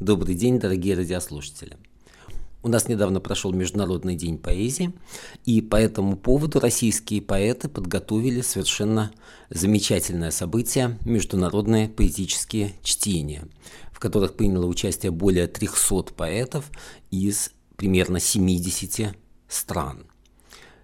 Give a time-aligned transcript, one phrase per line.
[0.00, 1.76] добрый день, дорогие радиослушатели.
[2.62, 4.92] У нас недавно прошел Международный день поэзии,
[5.44, 9.12] и по этому поводу российские поэты подготовили совершенно
[9.50, 13.48] замечательное событие– международные поэтические чтения,
[13.92, 16.70] в которых приняло участие более 300 поэтов
[17.10, 19.16] из примерно 70
[19.48, 20.06] стран.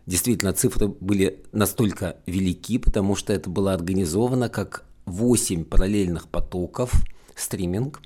[0.07, 6.93] Действительно, цифры были настолько велики, потому что это было организовано как 8 параллельных потоков,
[7.37, 8.01] стриминг,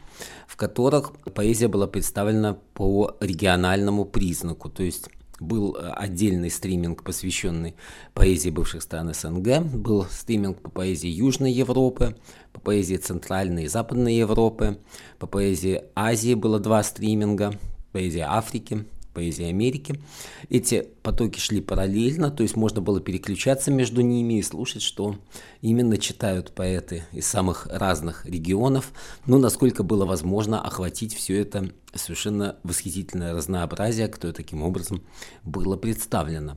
[0.47, 5.09] в которых поэзия была представлена по региональному признаку, то есть
[5.41, 7.77] был отдельный стриминг, посвященный
[8.13, 12.17] поэзии бывших стран СНГ, был стриминг по поэзии Южной Европы,
[12.53, 14.79] по поэзии Центральной и Западной Европы,
[15.19, 17.55] по поэзии Азии было два стриминга,
[17.93, 18.85] поэзия Африки,
[19.19, 20.01] поэзии Америки.
[20.49, 25.17] Эти потоки шли параллельно, то есть можно было переключаться между ними и слушать, что
[25.61, 28.93] именно читают поэты из самых разных регионов,
[29.27, 35.03] ну, насколько было возможно охватить все это совершенно восхитительное разнообразие, которое таким образом
[35.43, 36.57] было представлено.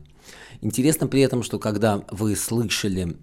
[0.61, 3.17] Интересно при этом, что когда вы слышали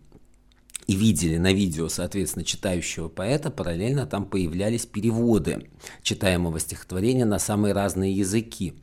[0.89, 5.69] и видели на видео, соответственно, читающего поэта, параллельно там появлялись переводы
[6.03, 8.75] читаемого стихотворения на самые разные языки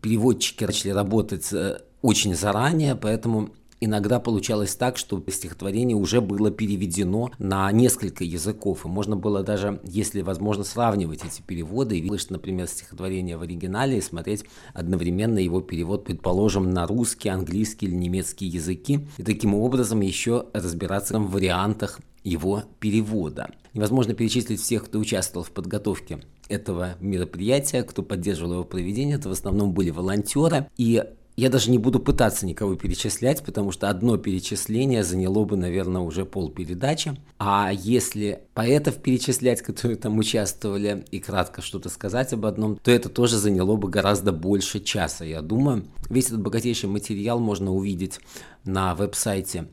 [0.00, 7.30] переводчики начали работать э, очень заранее, поэтому иногда получалось так, что стихотворение уже было переведено
[7.38, 11.98] на несколько языков, и можно было даже, если возможно, сравнивать эти переводы.
[11.98, 17.86] И слышать, например, стихотворение в оригинале и смотреть одновременно его перевод, предположим, на русский, английский
[17.86, 23.50] или немецкий языки, и таким образом еще разбираться в вариантах его перевода.
[23.74, 29.16] Невозможно перечислить всех, кто участвовал в подготовке этого мероприятия, кто поддерживал его проведение.
[29.16, 30.68] Это в основном были волонтеры.
[30.76, 31.02] И
[31.36, 36.26] я даже не буду пытаться никого перечислять, потому что одно перечисление заняло бы, наверное, уже
[36.26, 37.16] пол передачи.
[37.38, 43.08] А если поэтов перечислять, которые там участвовали, и кратко что-то сказать об одном, то это
[43.08, 45.86] тоже заняло бы гораздо больше часа, я думаю.
[46.10, 48.20] Весь этот богатейший материал можно увидеть
[48.64, 49.68] на веб-сайте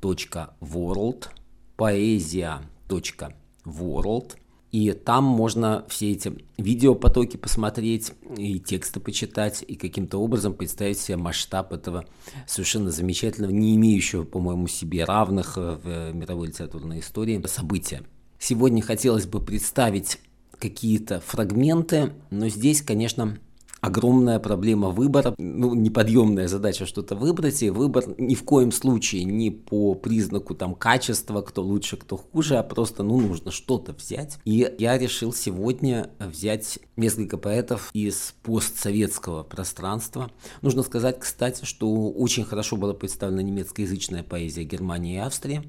[0.00, 1.28] poesia.world
[1.76, 4.36] poesia.world
[4.72, 11.16] и там можно все эти видеопотоки посмотреть, и тексты почитать, и каким-то образом представить себе
[11.16, 12.04] масштаб этого
[12.46, 18.04] совершенно замечательного, не имеющего, по-моему, себе равных э, в мировой литературной истории события.
[18.38, 20.20] Сегодня хотелось бы представить
[20.56, 23.38] какие-то фрагменты, но здесь, конечно,
[23.80, 29.50] огромная проблема выбора, ну, неподъемная задача что-то выбрать, и выбор ни в коем случае не
[29.50, 34.38] по признаку там качества, кто лучше, кто хуже, а просто, ну, нужно что-то взять.
[34.44, 40.30] И я решил сегодня взять несколько поэтов из постсоветского пространства.
[40.62, 45.62] Нужно сказать, кстати, что очень хорошо была представлена немецкоязычная поэзия Германии и Австрии.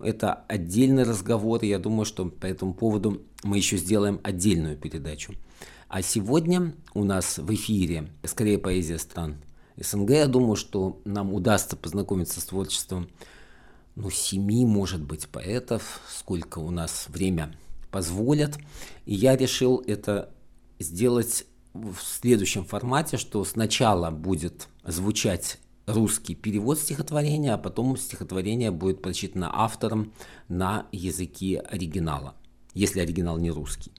[0.00, 5.34] Это отдельный разговор, и я думаю, что по этому поводу мы еще сделаем отдельную передачу.
[5.88, 9.36] А сегодня у нас в эфире скорее поэзия стран
[9.78, 10.10] СНГ.
[10.10, 13.08] Я думаю, что нам удастся познакомиться с творчеством
[13.96, 17.56] ну, семи, может быть, поэтов, сколько у нас время
[17.90, 18.58] позволят.
[19.06, 20.30] И я решил это
[20.78, 29.00] сделать в следующем формате, что сначала будет звучать русский перевод стихотворения, а потом стихотворение будет
[29.00, 30.12] прочитано автором
[30.48, 32.34] на языке оригинала,
[32.74, 33.90] если оригинал не русский.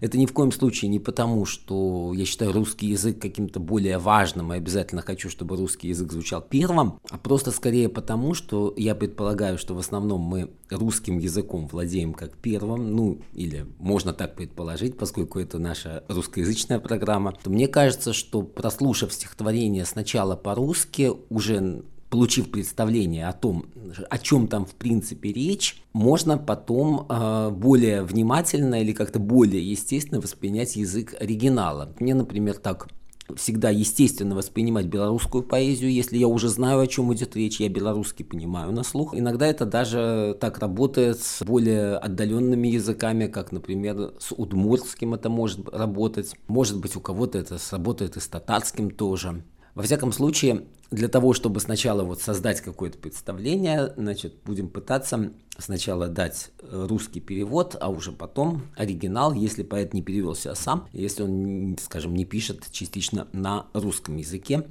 [0.00, 4.52] Это ни в коем случае не потому, что я считаю русский язык каким-то более важным
[4.52, 9.58] и обязательно хочу, чтобы русский язык звучал первым, а просто скорее потому, что я предполагаю,
[9.58, 15.38] что в основном мы русским языком владеем как первым, ну или можно так предположить, поскольку
[15.38, 21.84] это наша русскоязычная программа, то мне кажется, что прослушав стихотворение сначала по-русски, уже
[22.14, 23.66] получив представление о том,
[24.08, 30.20] о чем там в принципе речь, можно потом э, более внимательно или как-то более естественно
[30.20, 31.92] воспринять язык оригинала.
[31.98, 32.86] Мне, например, так
[33.34, 38.24] всегда естественно воспринимать белорусскую поэзию, если я уже знаю, о чем идет речь, я белорусский
[38.24, 39.12] понимаю на слух.
[39.12, 45.68] Иногда это даже так работает с более отдаленными языками, как, например, с удмуртским это может
[45.68, 46.36] работать.
[46.46, 49.42] Может быть, у кого-то это сработает и с татарским тоже.
[49.74, 56.06] Во всяком случае, для того, чтобы сначала вот создать какое-то представление, значит, будем пытаться сначала
[56.06, 61.76] дать э, русский перевод, а уже потом оригинал, если поэт не перевелся сам, если он,
[61.82, 64.64] скажем, не пишет частично на русском языке,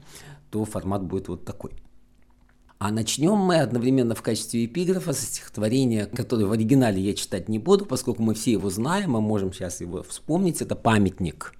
[0.49, 1.71] то формат будет вот такой.
[2.79, 7.59] А начнем мы одновременно в качестве эпиграфа со стихотворения, которое в оригинале я читать не
[7.59, 10.61] буду, поскольку мы все его знаем, мы можем сейчас его вспомнить.
[10.61, 11.53] Это памятник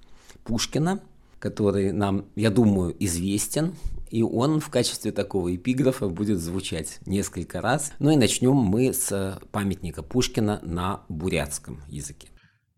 [0.43, 1.01] Пушкина,
[1.43, 3.73] который нам, я думаю, известен,
[4.09, 7.91] и он в качестве такого эпиграфа будет звучать несколько раз.
[7.99, 12.29] Ну и начнем мы с памятника Пушкина на бурятском языке.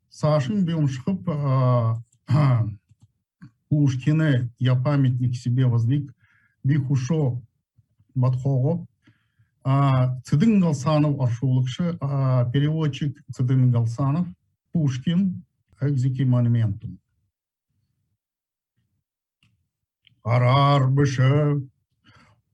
[0.10, 1.30] Сашин бем шхып
[3.70, 6.12] Пушкина я памятник себе воздвиг
[6.64, 7.40] бихушо
[8.16, 8.88] батхого
[10.26, 12.00] Цидын Галсанов аршулыкшы
[12.52, 14.28] переводчик Цидын Галсанов
[14.72, 15.44] Пушкин
[15.82, 16.98] экзики монументум
[20.26, 21.62] قرار بشه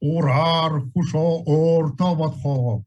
[0.01, 2.83] ураар хушо орто бодхоо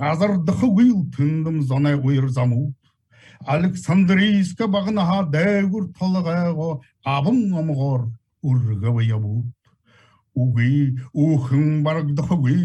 [0.00, 2.66] газар дохгүй төндөм зонай уйр замуу
[3.54, 6.68] александрийск багнаха дэгүр толгаго
[7.16, 8.02] авын омгор
[8.48, 9.40] үргэв явуу
[10.42, 10.76] үгүй
[11.24, 12.60] үхэн бараг дохгүй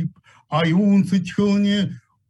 [0.59, 1.81] аюун сэчхөний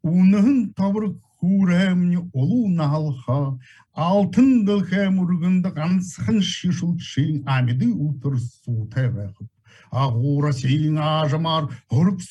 [0.03, 3.57] үнэн таврыг Хуремню олуналха,
[3.97, 9.47] алтындылхе мургындық шешіл шишылтшин амиды ұлтыр су тәвәқіп.
[9.89, 12.21] Ағура сейін ажымар, ұрып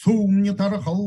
[0.60, 1.02] тары қал,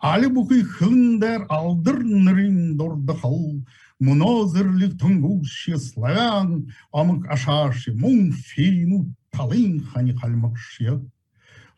[0.00, 3.60] алі бұқи қылындар алдыр нырин дорды қыл.
[4.00, 6.56] Мұнозырлік тұңғылшы славян,
[6.96, 9.04] амық ашашы мұң фейну
[9.36, 11.02] талын хани қалмақшы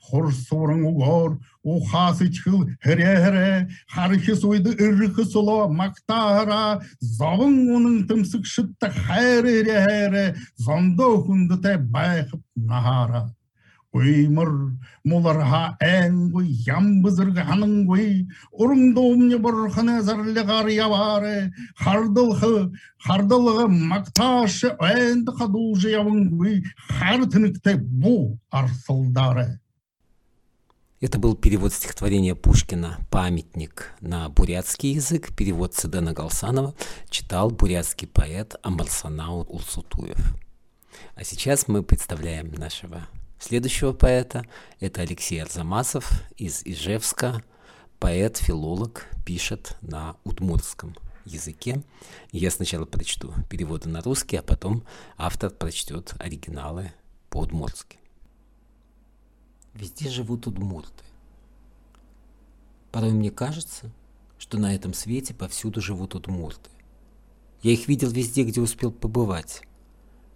[0.08, 3.50] хорсорың угор ухасычхыл хіре хіре
[3.94, 10.26] хархи суйды ырхы суло мактара завың оның тымсык шытта хайрере хайре
[10.56, 13.28] зондо хунды те байхып нахара.
[13.96, 14.50] Уймыр
[15.08, 18.11] муларға ән ғой ямбызырға аның ғой
[18.52, 21.49] ұрыңдоумне бұрхыны зарлығар явары.
[21.81, 22.69] Хардылғы
[23.06, 28.19] хардылығы мақташы әнді қадужы явың ғой хар тінікте бұ
[28.52, 29.49] арсылдары.
[31.00, 35.33] Это был перевод стихотворения Пушкина «Памятник» на бурятский язык.
[35.37, 36.75] Перевод Цедена Галсанова
[37.09, 40.19] читал бурятский поэт Амарсанау Улсутуев.
[41.15, 43.06] А сейчас мы представляем нашего
[43.39, 44.45] следующего поэта.
[44.81, 47.45] Это Алексей Арзамасов из Ижевска.
[48.00, 51.85] Поэт, филолог, пишет на удмуртском языке.
[52.33, 54.83] Я сначала прочту переводы на русский, а потом
[55.17, 56.93] автор прочтет оригиналы
[57.31, 57.99] по-удмуртски.
[59.78, 61.04] Везде живут удмурты.
[62.90, 63.92] Порой мне кажется,
[64.36, 66.69] что на этом свете повсюду живут удмурты.
[67.62, 69.62] Я их видел везде, где успел побывать.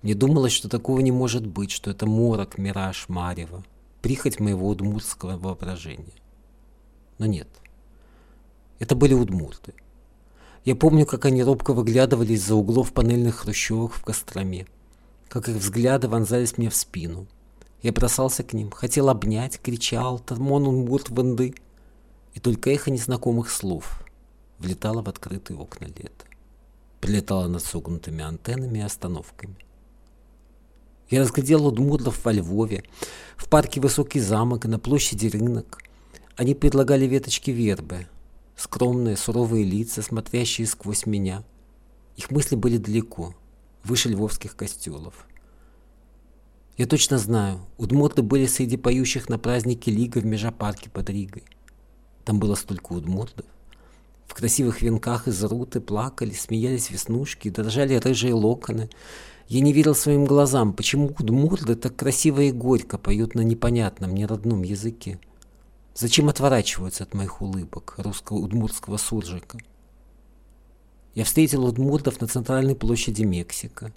[0.03, 3.65] Мне думалось, что такого не может быть, что это морок, мираж, марево,
[4.01, 6.21] прихоть моего удмуртского воображения.
[7.19, 7.49] Но нет.
[8.79, 9.75] Это были удмурты.
[10.65, 14.69] Я помню, как они робко выглядывали из-за углов панельных хрущевок в Костроме,
[15.29, 17.27] как их взгляды вонзались мне в спину–
[17.83, 21.55] я бросался к ним, хотел обнять, кричал «Тармон Унмурт Ванды!»
[22.33, 24.03] И только эхо незнакомых слов
[24.59, 26.25] влетало в открытые окна лета.
[27.01, 29.57] Прилетало над согнутыми антеннами и остановками.
[31.11, 32.85] Я разглядел удмуртов во Львове,
[33.37, 35.83] в парке Высокий замок и на площади рынок.
[36.37, 38.07] Они предлагали веточки вербы,
[38.57, 41.43] скромные, суровые лица, смотрящие сквозь меня.
[42.17, 43.35] Их мысли были далеко,
[43.83, 45.27] выше львовских костелов.
[46.79, 51.45] Я точно знаю, удмурты были среди поющих на празднике Лига в Межапарке под Ригой.
[52.25, 53.45] Там было столько удмуртов.
[54.27, 58.89] В красивых венках из руты плакали, смеялись веснушки, дрожали рыжие локоны.
[59.49, 64.63] Я не верил своим глазам, почему удмурты так красиво и горько поют на непонятном, неродном
[64.63, 65.21] языке.
[65.95, 69.59] Зачем отворачиваются от моих улыбок русского удмуртского суржика?
[71.15, 73.93] Я встретил удмуртов на центральной площади Мексика.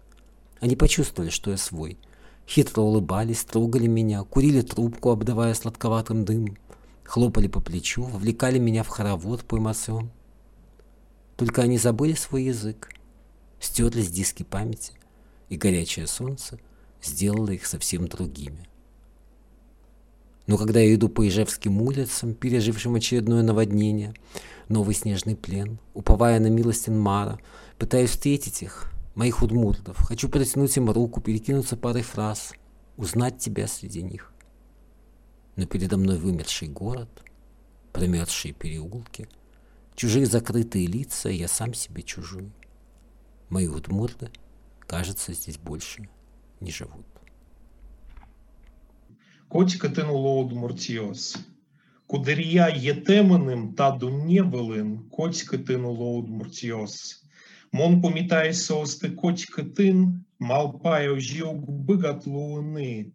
[0.60, 1.98] Они почувствовали, что я свой–
[2.48, 6.58] хитро улыбались, трогали меня, курили трубку, обдавая сладковатым дымом,
[7.04, 10.12] хлопали по плечу, вовлекали меня в хоровод по эмоциям.
[11.38, 12.90] Только они забыли свой язык,
[13.60, 14.94] стерлись диски памяти,
[15.50, 16.60] и горячее солнце
[17.02, 18.68] сделало их совсем другими.
[20.48, 24.14] Но когда я иду по Ижевским улицам, пережившим очередное наводнение,
[24.70, 27.40] новый снежный плен, уповая на милость Инмара,
[27.80, 29.99] пытаюсь встретить их, моих удмуртов.
[29.99, 32.55] Хочу протянуть им руку, перекинуться парой фраз,
[32.97, 34.33] узнать тебя среди них.
[35.57, 37.09] Но передо мной вымерший город,
[37.93, 39.29] промерзшие переулки,
[39.95, 42.51] чужие закрытые лица, и я сам себе чужой.
[43.49, 44.31] Мои удмурты,
[44.87, 46.09] кажется, здесь больше
[46.61, 47.07] не живут.
[49.49, 51.39] Котька тинуло одмуртіос.
[52.07, 57.24] Кудерія єтеменим та дунєвелин, котька тинуло одмуртіос.
[57.75, 63.07] Мон помітає сости котька тин, малпає жіук бигатлуни.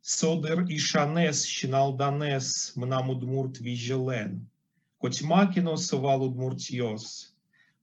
[0.00, 4.46] Содер і шанес щиналданес мнам удмурт віжелен.
[4.98, 7.34] Котьмакіно совал удмуртіос.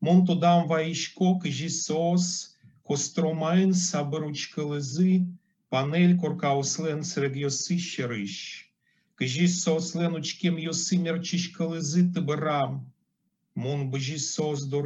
[0.01, 5.25] Мон тодам ваїшко кижісос, костромаїн саберучка лези,
[5.69, 8.71] панель коркауслен серед йоси щерищ.
[9.15, 12.91] Кажись сослен учкем йоси мерчиш калези тиберам.
[13.55, 14.81] Мон бежі сос до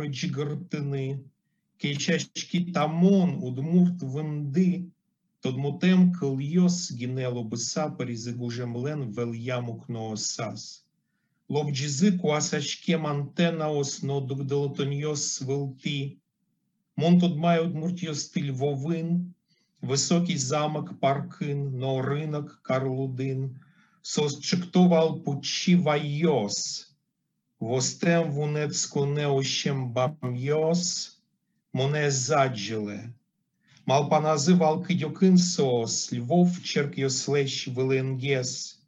[1.80, 4.84] Кільчачки тамон, удмурт венди,
[5.40, 10.86] Тодмутем кельйос гінело би биса перізигу жемлен вельяму кноосас.
[11.48, 16.18] Лобджізи куасачке мантенаос нодугделотоньйос свилти.
[16.96, 19.34] Монтодмай удмуртьйос стиль вовин,
[19.80, 23.60] Високий замок паркин, но ринок карлудин,
[24.02, 26.58] Сосчиктовал пучі вайос,
[27.60, 31.19] Востем вунецко неощем бамйос,
[31.72, 33.14] моне заджиле.
[33.86, 38.80] Мал поназивал кидьокин сос, Львов черкйослещ виленгес.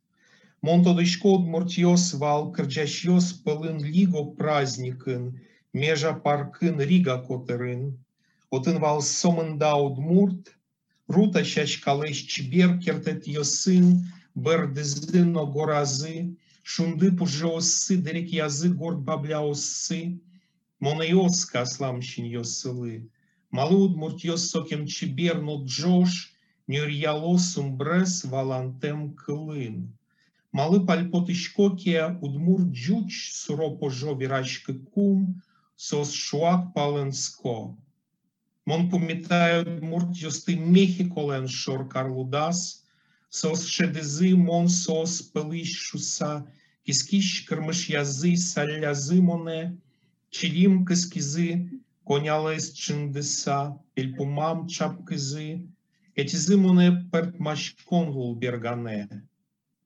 [0.63, 5.41] Монтодышко дмуртьос вал кырджащос пылын лиго праздникын,
[5.73, 7.83] межа паркын рига котерын.
[8.51, 10.45] Отын вал сомындау дмурт,
[11.09, 13.87] Рута щачкалещ чбер кертет йосин,
[14.35, 19.01] бердезино горази, шунди пужоси, дерек язи горд
[20.82, 23.10] бабляоси, монеоска сламщин йосили,
[23.52, 26.34] малуд муртьос сокем чбер но джош,
[26.68, 29.98] нюрьялосум брес валантем клин.
[30.52, 35.42] Мали пальпотишкокія удмур джуч, суро пожо вірачки кум,
[35.76, 37.78] сос шуак паленско.
[38.66, 42.84] Мон пам'ятає мурт йости Мехіколен шор Карлудас,
[43.30, 46.44] сос шедези мон сос пелищ шуса,
[46.84, 49.78] кіскіш кермиш язи салязи моне,
[50.32, 51.70] чилім кискізи,
[52.04, 55.62] конялес чиндеса, пельпумам чапкизи,
[56.16, 59.22] етізи моне перт машконгул бергане,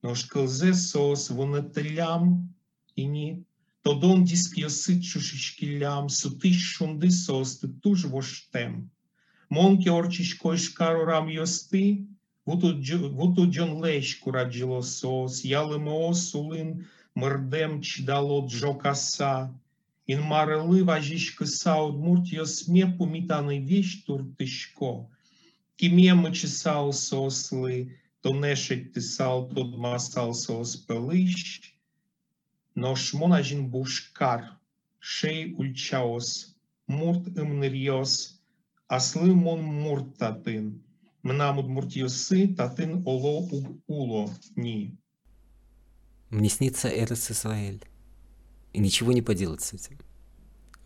[0.03, 2.49] нож килзе сос вонетелям,
[2.95, 3.43] і ні,
[3.83, 8.89] Тодон дискйоси чушичкілям, сути шунди сости, туж воштем.
[9.49, 12.05] Монке орчишко шкарорам йости,
[12.45, 16.85] вуту джон лещ кураджило сос, ялимо сулин,
[17.15, 19.49] мердем чдало джокаса.
[20.07, 25.09] Ін марели важішки саud мурт йосме помітаний віщ туртишко.
[25.75, 31.71] Кім'є мечесал сосли, то нешить тисал, то масал сос пелищ,
[32.75, 34.41] Nos monajin bushkar,
[34.99, 36.55] шей ульчаос,
[36.87, 38.39] мурт имнирьос,
[38.87, 40.83] асли мон мурт татин,
[41.23, 43.49] мнамуд муртьосы татин оло
[43.87, 44.97] уло ни.
[46.29, 47.83] Мне снится Эрес Израиль,
[48.76, 49.98] и ничего не поделать с этим.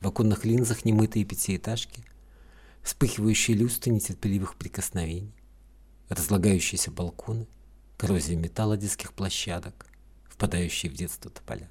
[0.01, 2.05] В оконных линзах немытые пятиэтажки,
[2.85, 5.35] вспыхивающие люстры нетерпеливых прикосновений,
[6.09, 7.49] разлагающиеся балконы,
[7.99, 9.87] коррозия металла детских площадок,
[10.29, 11.69] впадающие в детство тополя.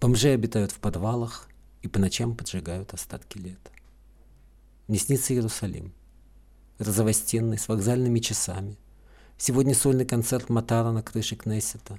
[0.00, 1.48] Бомжи обитают в подвалах
[1.82, 3.72] и по ночам поджигают остатки лета.
[4.86, 5.92] Мне снится Иерусалим,
[6.78, 8.78] розовостенный, с вокзальными часами.
[9.36, 11.98] Сегодня сольный концерт Матара на крыше Кнессета.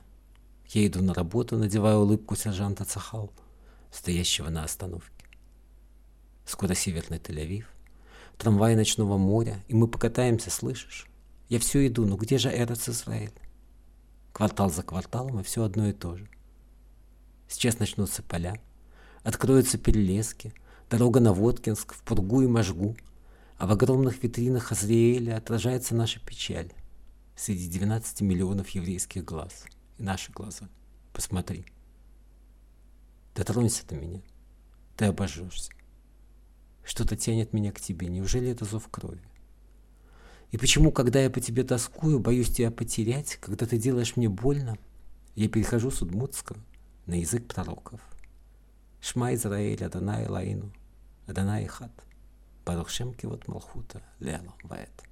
[0.69, 3.31] Я иду на работу, надеваю улыбку сержанта Цахал,
[3.91, 5.25] стоящего на остановке.
[6.45, 7.65] Скоро северный Тель-Авив,
[8.37, 11.07] трамвай ночного моря, и мы покатаемся, слышишь?
[11.49, 13.33] Я все иду, но где же Эрец Израиль?
[14.33, 16.27] Квартал за кварталом, и все одно и то же.
[17.47, 18.59] Сейчас начнутся поля,
[19.23, 20.53] откроются перелески,
[20.89, 22.95] дорога на Воткинск, в Пургу и Можгу,
[23.57, 26.71] а в огромных витринах Азриэля отражается наша печаль
[27.35, 29.65] среди 12 миллионов еврейских глаз.
[29.97, 30.67] И наши глаза.
[31.13, 31.65] Посмотри.
[33.35, 34.21] Дотронься до меня.
[34.97, 35.71] Ты обожжешься.
[36.83, 38.07] Что-то тянет меня к тебе.
[38.07, 39.21] Неужели это зов крови?
[40.51, 44.77] И почему, когда я по тебе тоскую, боюсь тебя потерять, когда ты делаешь мне больно,
[45.35, 46.59] я перехожу с удмуртского
[47.05, 47.99] на язык пророков.
[49.01, 50.71] Шма Израиль, Адонай Лаину,
[51.27, 51.91] Адонай Хат,
[52.65, 55.03] Барухшем Кивот Малхута, Леало Ваэт.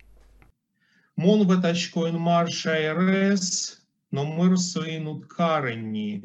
[1.16, 6.23] Мон ветачкоин марша ерес, но мир соїнут карені.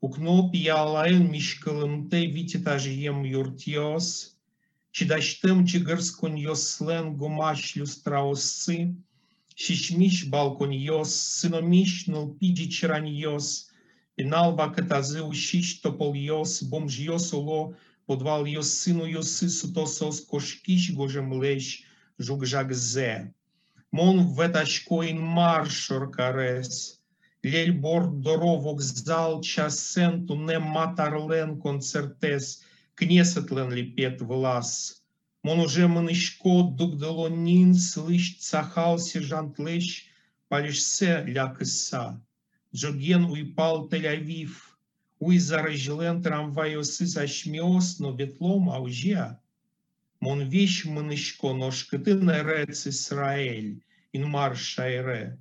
[0.00, 4.36] Укноп ялаен мішкалим те вітітажієм юртьос,
[4.90, 8.94] чи дащтем чигарскон йослен гомаш люстраоси,
[9.54, 13.72] шишміш балкон йос, синоміш нул піді чирань йос,
[14.14, 17.74] Пінал вакетази ущіч топол йос, бомж йос оло,
[18.06, 21.84] подвал йос сину йоси сутосос кошкіш гожем лещ,
[22.18, 23.32] жук жак зе.
[23.92, 26.99] Мон ветачкоин маршор карес.
[27.42, 32.62] Лель бордоро вокзал часенту не матарлен концертес,
[32.94, 35.02] кнесетлен липет влас.
[35.42, 40.06] Мон уже манышко дугдалонин слыш цахал сержант лещ,
[40.48, 42.20] палишсе лякыса.
[42.74, 44.52] Джоген уйпал Тель-Авив,
[45.18, 49.40] уй заражлен трамвайосы сашмиос, но бетлом аужия.
[50.20, 53.80] Мон вещь манышко ножка ты нерец Исраэль,
[54.12, 55.38] ин маршайре.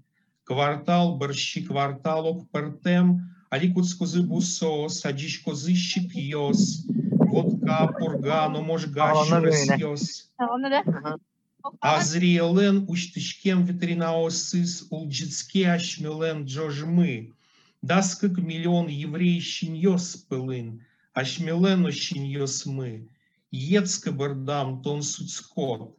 [0.50, 6.86] Квартал борщи кварталок пертем, аликут скозы бусо, садиш козы щипьос,
[7.30, 10.28] водка пурга, но мож гащурес
[11.80, 17.32] Азриелен уштышкем ветеринаосыс улджицке ашмелен джожмы.
[17.80, 23.08] Даскак миллион еврей щеньос пылын, ашмелен щеньос мы.
[23.52, 25.96] Ецка бардам тон суцкот.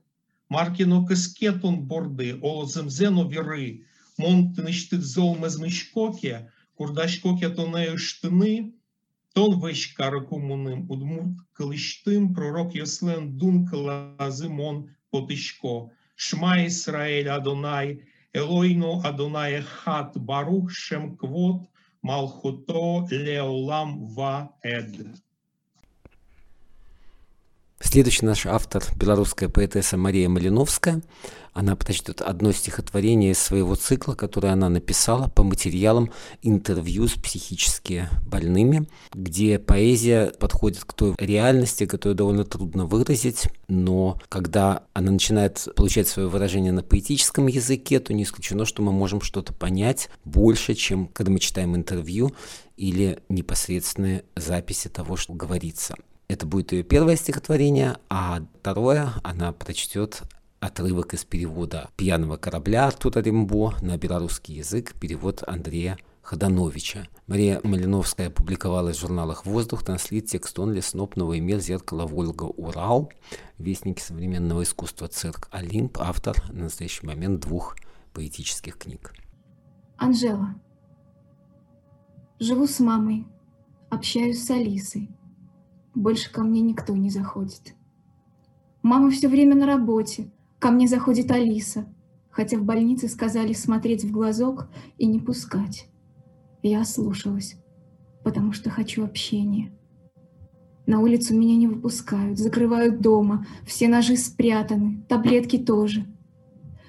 [0.49, 3.85] Маркино каскетон борды, олоземзено веры.
[4.21, 6.35] Монты ныштык зол мезмышкоке,
[6.75, 8.53] курдашкоке тонею штыны,
[9.33, 14.77] Тон вещь каракумуным удмурт калыштым, пророк Йослен дун калазымон
[15.09, 15.75] потышко.
[16.23, 17.87] Шма Исраэль Адонай,
[18.39, 21.59] Элойну Адонай Хат Барух Шем Квот,
[22.07, 22.87] Малхуто
[23.25, 24.35] Леолам Ва
[24.77, 24.93] Эд.
[27.91, 31.01] Следующий наш автор– белорусская поэтесса Мария Малиновская.
[31.51, 36.09] Она прочтет одно стихотворение из своего цикла, которое она написала по материалам
[36.41, 44.17] интервью с психически больными, где поэзия подходит к той реальности, которую довольно трудно выразить, но
[44.29, 49.19] когда она начинает получать свое выражение на поэтическом языке, то не исключено, что мы можем
[49.19, 52.31] что-то понять больше, чем когда мы читаем интервью
[52.77, 55.95] или непосредственные записи того, что говорится.
[56.31, 60.21] Это будет ее первое стихотворение, а второе она прочтет
[60.61, 67.09] отрывок из перевода «Пьяного корабля» Артура Римбо на белорусский язык, перевод Андрея Ходановича.
[67.27, 73.11] Мария Малиновская опубликовалась в журналах «Воздух», «Транслит», «Текст он», «Лесноб», «Новый мир», «Зеркало», «Вольга», «Урал»,
[73.57, 77.75] «Вестники современного искусства», «Цирк», «Олимп», автор на настоящий момент двух
[78.13, 79.11] поэтических книг.
[79.97, 80.55] Анжела.
[82.39, 83.25] Живу с мамой,
[83.89, 85.09] общаюсь с Алисой–
[85.95, 87.75] больше ко мне никто не заходит.
[88.81, 90.31] Мама все время на работе.
[90.59, 91.85] Ко мне заходит Алиса,
[92.29, 95.87] хотя в больнице сказали смотреть в глазок и не пускать.
[96.63, 97.55] Я ослушалась,
[98.23, 99.71] потому что хочу общения.
[100.85, 106.05] На улицу меня не выпускают, закрывают дома, все ножи спрятаны, таблетки тоже.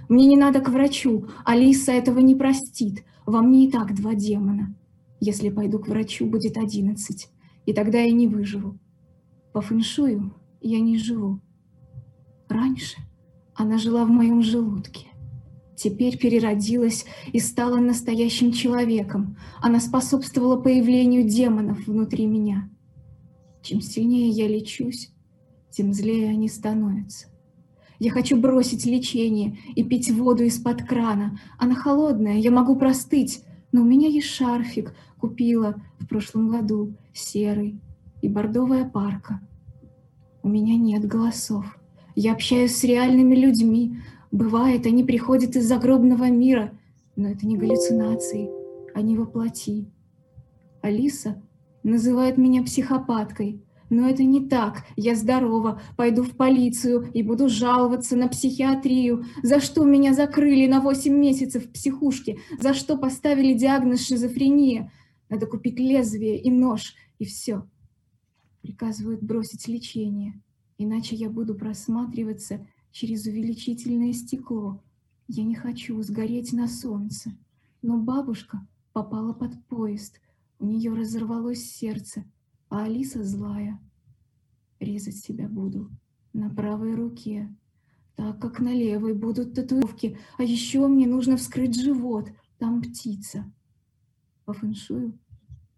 [0.08, 4.74] Мне не надо к врачу, Алиса этого не простит, во мне и так два демона.
[5.20, 7.30] Если пойду к врачу, будет одиннадцать,
[7.64, 8.78] и тогда я не выживу.
[9.52, 11.40] По фэншую я не живу.
[12.48, 12.96] Раньше
[13.54, 15.08] она жила в моем желудке.
[15.76, 19.36] Теперь переродилась и стала настоящим человеком.
[19.60, 22.70] Она способствовала появлению демонов внутри меня.
[23.62, 25.12] Чем сильнее я лечусь,
[25.70, 27.26] тем злее они становятся.
[27.98, 31.38] Я хочу бросить лечение и пить воду из-под крана.
[31.58, 37.80] Она холодная, я могу простыть, но у меня есть шарфик, купила в прошлом году, серый,
[38.22, 39.40] и бордовая парка.
[40.42, 41.78] У меня нет голосов.
[42.14, 43.98] Я общаюсь с реальными людьми.
[44.30, 46.72] Бывает, они приходят из загробного мира,
[47.16, 48.48] но это не галлюцинации,
[48.94, 49.86] они воплоти.
[50.80, 51.42] Алиса
[51.82, 54.84] называет меня психопаткой, но это не так.
[54.96, 59.24] Я здорова, пойду в полицию и буду жаловаться на психиатрию.
[59.42, 62.38] За что меня закрыли на 8 месяцев в психушке?
[62.58, 64.90] За что поставили диагноз шизофрения?
[65.28, 67.64] Надо купить лезвие и нож, и все.
[68.62, 70.40] Приказывают бросить лечение,
[70.78, 74.82] иначе я буду просматриваться через увеличительное стекло.
[75.26, 77.36] Я не хочу сгореть на солнце.
[77.82, 80.20] Но бабушка попала под поезд,
[80.60, 82.24] у нее разорвалось сердце,
[82.68, 83.80] а Алиса злая.
[84.78, 85.90] Резать себя буду
[86.32, 87.52] на правой руке,
[88.14, 93.52] так как на левой будут татуировки, а еще мне нужно вскрыть живот, там птица.
[94.44, 95.18] По фэншую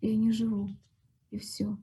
[0.02, 0.68] я не живу,
[1.30, 1.78] и все.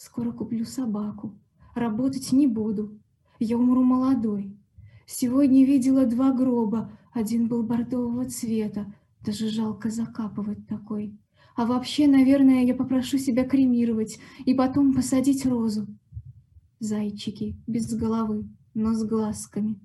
[0.00, 1.38] Скоро куплю собаку.
[1.74, 2.98] Работать не буду.
[3.38, 4.56] Я умру молодой.
[5.04, 6.90] Сегодня видела два гроба.
[7.12, 8.90] Один был бордового цвета.
[9.20, 11.18] Даже жалко закапывать такой.
[11.54, 15.86] А вообще, наверное, я попрошу себя кремировать и потом посадить розу.
[16.78, 19.78] Зайчики, без головы, но с глазками.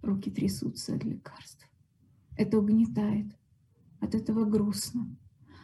[0.00, 1.68] Руки трясутся от лекарств.
[2.36, 3.26] Это угнетает.
[3.98, 5.08] От этого грустно.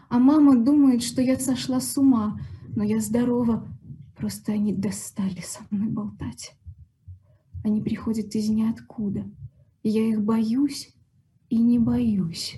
[0.09, 2.37] А мама думает, что я сошла с ума,
[2.77, 3.67] но я здорова,
[4.17, 6.55] просто они достали со мной болтать.
[7.63, 9.25] Они приходят из ниоткуда,
[9.83, 10.95] Я их боюсь
[11.49, 12.57] и не боюсь.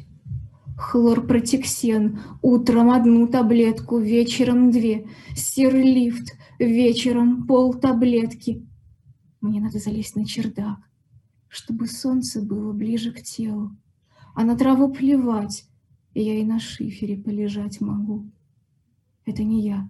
[0.76, 5.08] Хлорпротексен, утром одну таблетку, вечером две.
[5.34, 8.66] Сирлифт, вечером пол таблетки.
[9.40, 10.78] Мне надо залезть на чердак,
[11.48, 13.76] чтобы солнце было ближе к телу.
[14.34, 15.66] А на траву плевать,
[16.14, 18.30] я и на шифере полежать могу.
[19.24, 19.88] Это не я,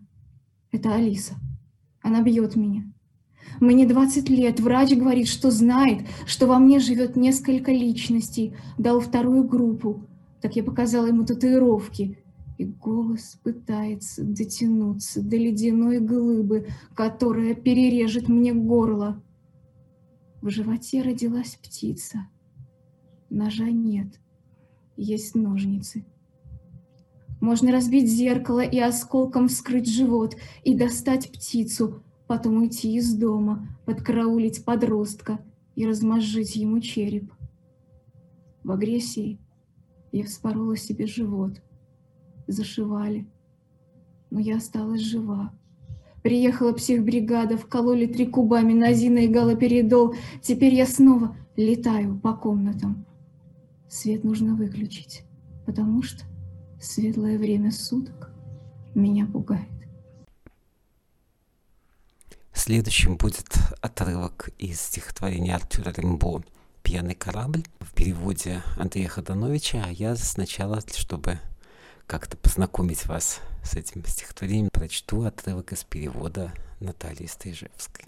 [0.77, 1.35] это Алиса.
[2.03, 2.85] Она бьет меня.
[3.61, 9.45] Мне 20 лет, врач говорит, что знает, что во мне живет несколько личностей, дал вторую
[9.45, 10.07] группу.
[10.41, 12.19] Так я показала ему татуировки.
[12.59, 19.23] И голос пытается дотянуться до ледяной глыбы, которая перережет мне горло.
[20.41, 22.29] В животе родилась птица.
[23.29, 24.21] Ножа нет,
[24.97, 26.05] есть ножницы.
[27.41, 34.65] Можно разбить зеркало и осколком вскрыть живот и достать птицу, потом уйти из дома, подкараулить
[34.65, 35.39] подростка
[35.75, 37.33] и размозжить ему череп.
[38.65, 39.39] В агрессии
[40.13, 41.61] я вспорола себе живот.
[42.47, 43.27] Зашивали.
[44.31, 45.53] Но я осталась жива.
[46.23, 50.17] Приехала психбригада, вкололи три кубами назина и галоперидол.
[50.43, 53.05] Теперь я снова летаю по комнатам.
[53.89, 55.23] Свет нужно выключить,
[55.65, 56.25] потому что
[56.87, 58.31] светлое время суток
[58.95, 59.69] меня пугает.
[62.53, 63.49] Следующим будет
[63.81, 66.43] отрывок из стихотворения Артюра Римбо
[66.83, 71.39] «Пьяный корабль» в переводе Андрея Ходановича, а я сначала, чтобы
[72.07, 78.07] как-то познакомить вас с этим стихотворением, прочту отрывок из перевода Натальи Стрижевской.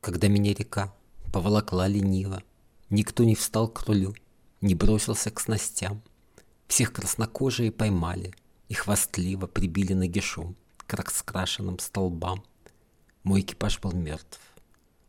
[0.00, 0.94] Когда меня река
[1.32, 2.42] поволокла лениво,
[2.90, 4.14] Никто не встал к рулю,
[4.62, 6.02] не бросился к снастям.
[6.68, 8.34] Всех краснокожие поймали
[8.68, 10.54] и хвастливо прибили нагишом
[10.86, 12.44] к раскрашенным столбам.
[13.24, 14.38] Мой экипаж был мертв.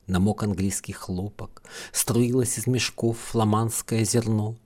[0.07, 4.57] Намок английский хлопок, струилось из мешков фламандское зерно,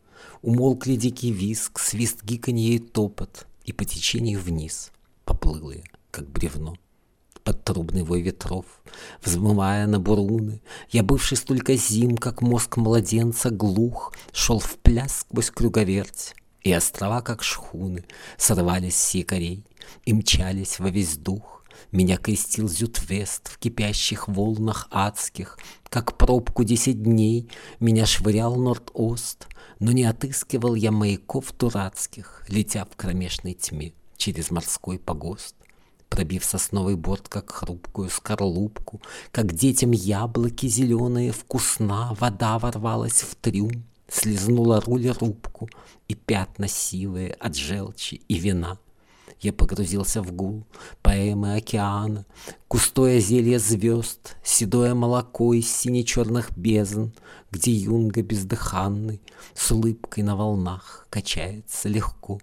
[0.42, 4.92] Умолкли дикий виск, свист гиканье и топот, И по течению вниз
[5.26, 6.78] поплыл я, как бревно
[7.44, 8.66] под трубный вой ветров,
[9.22, 15.50] Взмывая на буруны, я, бывший столько зим, как мозг младенца, глух, Шел в пляс сквозь
[15.50, 18.06] круговерть, и острова, как шхуны,
[18.38, 19.64] Сорвались с якорей
[20.06, 21.64] и мчались во весь дух.
[21.92, 25.58] Меня крестил Зютвест в кипящих волнах адских,
[25.90, 27.50] Как пробку десять дней.
[27.80, 29.48] Меня швырял Норд-Ост,
[29.80, 35.56] Но не отыскивал я маяков дурацких, Летя в кромешной тьме через морской погост.
[36.08, 43.84] Пробив сосновый борт, как хрупкую скорлупку, как детям яблоки зеленые вкусна, вода ворвалась в трюм,
[44.10, 45.70] слезнула руль рубку,
[46.08, 48.78] и пятна сивые от желчи и вина.
[49.40, 50.66] Я погрузился в гул
[51.02, 52.26] поэмы океана,
[52.70, 57.08] Густое зелье звезд, седое молоко из сине-черных бездн,
[57.52, 59.22] Где юнга бездыханный
[59.54, 62.40] с улыбкой на волнах качается легко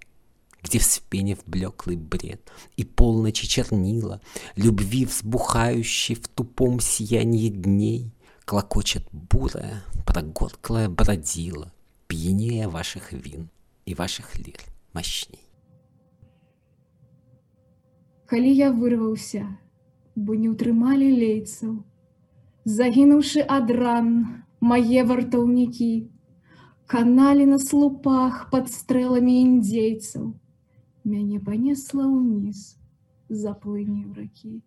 [0.63, 2.41] где вспенив блеклый бред
[2.77, 4.21] и полночи чернила,
[4.57, 8.11] любви взбухающей в тупом сиянии дней,
[8.50, 11.72] клокочет бурая, прогорклая бродила,
[12.08, 13.50] пьянее ваших вин
[13.86, 14.60] и ваших лир
[14.94, 15.42] мощней.
[18.26, 19.46] Калі я вырваўся,
[20.16, 21.84] бо не ўтрымалі лейцаў,
[22.66, 24.10] загінуўшы ад ран
[24.62, 26.10] мае вартаўнікі,
[26.90, 30.34] каналі на слупах под стрэламі індзейцаў,
[31.06, 32.62] Мяне панесла ўніз
[33.30, 34.66] заплынеў ракі.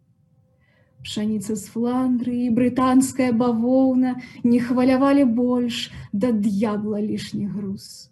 [1.04, 8.10] Пшаніца з фландры і брытанская бавоўна не хвалявалі больш да д'ябла лішні груз.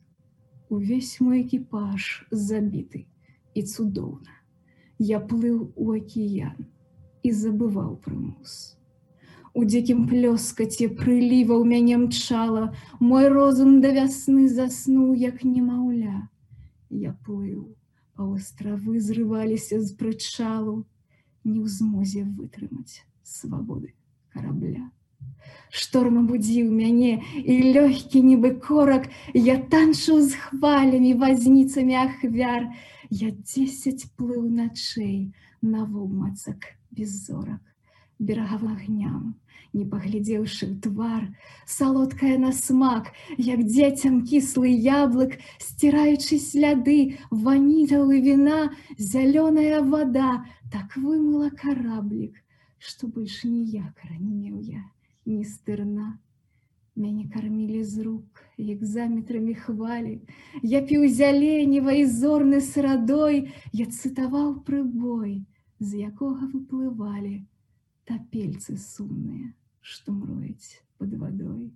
[0.69, 3.06] Увесь мой экіпаж забіты
[3.56, 4.36] і цудоўна.
[4.99, 6.67] Я плыў у акіян
[7.23, 8.77] і забываў прымус.
[9.56, 16.27] У дзікім плёскаце прыліва ў мяне мчала, мой розум да вясны заснуў, як немаўля.
[16.89, 17.71] Я плыў
[18.21, 20.86] а островы зрываліся з прычалу,
[21.44, 23.94] не ў змозе вытрымаць свабоды
[24.35, 24.90] корабля.
[25.70, 32.70] Шторм абудзіў мяне і лёгкі нібы корак, я танчыў з хвалямі вазніцамі ахвяр,
[33.11, 37.62] я дзесяць плыў начэй на вумацак без зорак,
[38.18, 39.35] берагавым агням,
[39.76, 41.24] не паглядзеўшы ў твар,
[41.68, 46.98] салодкая на смак, як дзецям кіслы яблык, сціраючы сляды,
[47.31, 48.61] ванітаў і віна,
[48.96, 52.38] зялёная вода, так вымыла караблік,
[52.79, 54.85] што больш ніякара не меў я,
[55.26, 56.16] ні стырна.
[56.96, 60.14] Мяне кармілі з рук, як заметрамі хвалі.
[60.62, 65.44] Я піў зяленева і зорны срадой, я цытаваў прыбой,
[65.76, 67.44] з якога выплывалі
[68.09, 71.72] тапельцы сумныя штумруець под водой,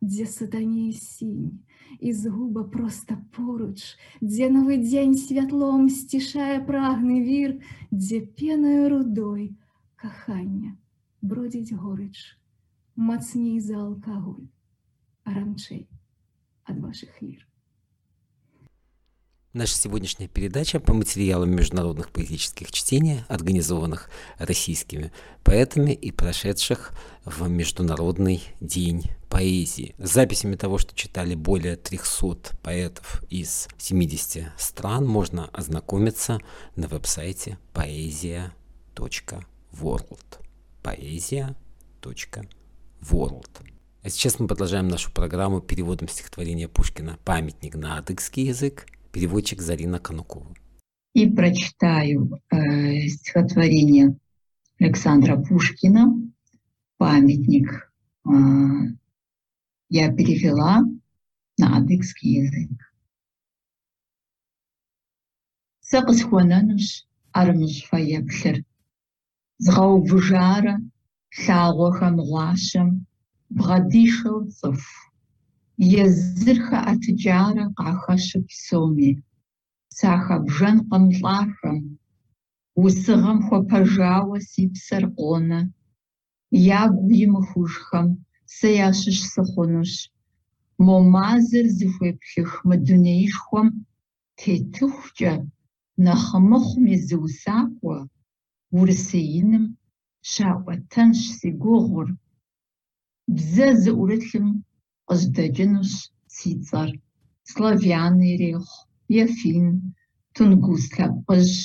[0.00, 1.62] дзе сатанее сінь,
[2.00, 9.56] і згуба проста поруч, дзе новы дзень святлом сцішае прагны вір, дзе пенаю рудой
[9.96, 10.76] кахання
[11.22, 12.38] бродзіць горыч,
[12.94, 14.46] мацней за алкаголь,
[15.24, 15.88] а ранчэй
[16.64, 17.46] ад вашых лір.
[19.53, 25.11] Наша сегодняшняя передача по материалам международных поэтических чтений, организованных российскими
[25.43, 26.93] поэтами и прошедших
[27.25, 29.93] в Международный день поэзии.
[29.97, 36.39] С записями того, что читали более 300 поэтов из 70 стран, можно ознакомиться
[36.77, 40.39] на веб-сайте poesia.world.
[40.81, 43.61] poesia.world.
[44.03, 49.99] А сейчас мы продолжаем нашу программу переводом стихотворения Пушкина «Памятник на адыгский язык» переводчик Зарина
[49.99, 50.53] Канукова.
[51.13, 54.17] И прочитаю э, стихотворение
[54.79, 56.07] Александра Пушкина
[56.97, 57.91] «Памятник».
[58.25, 58.31] Э,
[59.89, 60.83] я перевела
[61.57, 62.71] на адыгский язык.
[65.81, 66.85] Сэ къысхуэнэнущ
[67.33, 68.57] ӏэрымыщӏ еплъыр.
[69.65, 70.75] Згъэувыжарэ
[71.43, 72.89] лъагъуэхэм гъуащэм
[73.55, 75.10] бгъэдишэу цӏыху
[76.04, 79.10] езыр хэӏэтыкӏарэ къахэщы псоми,
[79.96, 81.78] сахэбжэнкъым лӏахэм,
[82.84, 85.60] усыгъэм хуэпэжауэ си псэр къонэ,
[86.82, 88.08] ягу имыхужхэм
[88.54, 89.92] сэ ящыщ сыхъунущ,
[90.84, 93.68] мо мазэр зыхуеплъых мы дунеишхуэм
[94.38, 95.34] тетыхукӏэ
[96.04, 97.98] нэхъымыхъум и зы усакӏуэ
[98.76, 99.64] урысеиным
[100.30, 102.08] щаӏуэтэнщ си гугъур,
[103.34, 104.48] бзэ зыӏурылъым
[105.11, 105.91] къыздэкӏынущ
[106.35, 106.89] си цӏэр.
[107.51, 108.87] Славян ирехъу,
[109.21, 109.67] е фин,
[110.33, 111.59] тунгус лъэпкъыжь,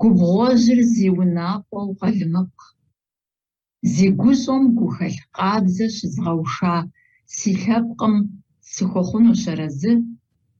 [0.00, 2.64] губгъуэжьыр зи унакъуэу къэлмыкъ.
[3.92, 6.74] Зи гущӏэм гухэлъ къабзэ щызгъэуша
[7.36, 8.14] си лъэпкъым
[8.72, 9.92] сыхуэхъунущ арэзы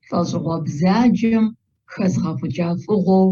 [0.07, 1.47] лӏэщӏыгъуэ бзаджэм
[1.93, 3.31] хэзгъэфӏыкӏа фӏыгъуэу.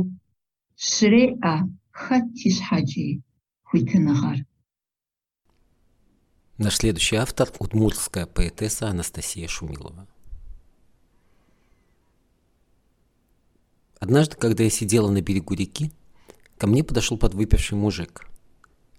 [6.59, 10.09] Наш следующий автор– удмуртская поэтесса Анастасия Шумилова.
[14.01, 15.93] Однажды, когда я сидела на берегу реки,
[16.57, 18.27] ко мне подошел подвыпивший мужик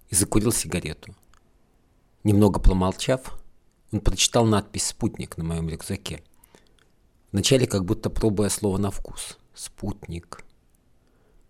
[0.08, 1.14] и закурил сигарету.
[2.24, 3.38] Немного промолчав,
[3.92, 6.22] он прочитал надпись «Спутник» на моем рюкзаке.
[7.30, 9.36] Вначале как будто пробуя слово на вкус.
[9.52, 10.46] «Спутник».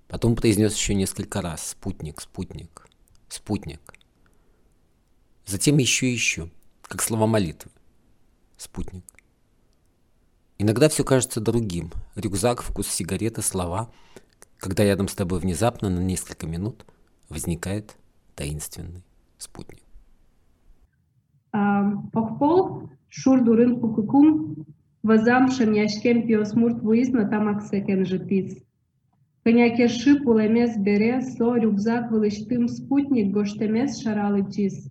[0.09, 2.89] Потом произнес еще несколько раз «Спутник, спутник,
[3.29, 4.00] спутник».
[5.47, 6.49] Затем еще и еще,
[6.83, 7.71] как слова молитвы.
[8.57, 9.05] Спутник.
[10.59, 11.91] Иногда все кажется другим.
[12.15, 13.91] Рюкзак, вкус сигареты, слова.
[14.59, 16.85] Когда рядом с тобой внезапно на несколько минут
[17.31, 17.97] возникает
[18.35, 19.03] таинственный
[19.39, 19.83] спутник.
[22.13, 24.67] Похпол, шур дурын пукукум,
[25.03, 28.63] вазам шамяшкем пиосмурт вуизна тамаксекен житис.
[29.43, 34.91] Конякеши пулемес бере, со рюкзак вылыштым спутник гоштемес шаралы чиз.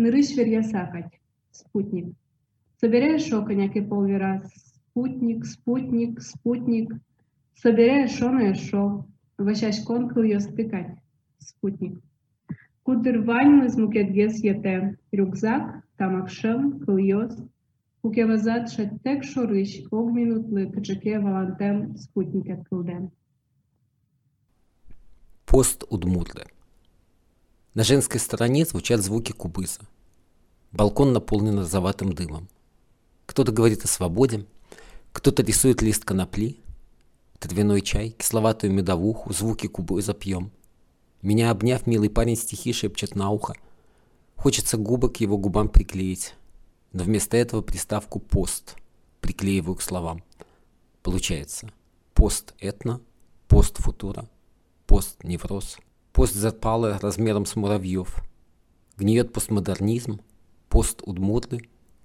[0.00, 1.12] Нырыш верьясакать.
[1.50, 2.14] Спутник.
[2.80, 4.42] Соберешь оконяки полвера.
[4.54, 6.88] Спутник, спутник, спутник.
[7.54, 9.06] Соберешь шо шо.
[9.36, 10.96] Вашаш конкл стыкать.
[11.38, 12.00] Спутник.
[12.82, 14.96] Кудыр вань из мукетгес ете.
[15.12, 17.36] Рюкзак, тамакшем, кыльос.
[18.00, 23.10] Кукевазат шаттек шорыш, огминутлы, качаке валантем, спутник кылдем.
[25.44, 26.46] Пост Удмурда.
[27.74, 29.80] На женской стороне звучат звуки кубыза.
[30.72, 32.48] Балкон наполнен розоватым дымом.
[33.26, 34.44] Кто-то говорит о свободе,
[35.12, 36.58] кто-то рисует лист конопли,
[37.38, 40.50] травяной чай, кисловатую медовуху, звуки кубыза пьем.
[41.22, 43.54] Меня обняв, милый парень стихи шепчет на ухо.
[44.34, 46.34] Хочется губы к его губам приклеить,
[46.92, 48.74] но вместо этого приставку «пост»
[49.20, 50.24] приклеиваю к словам.
[51.02, 51.70] Получается
[52.14, 53.00] пост этно,
[53.46, 53.78] пост
[56.12, 58.22] футура, пост невроз– Пост запалы размером с муравьев.
[58.98, 60.20] Гниет постмодернизм,
[60.68, 61.60] пост удмурды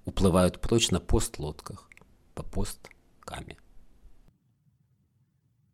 [0.06, 1.90] уплывают прочь на пост-лодках,
[2.34, 3.58] по пост-каме.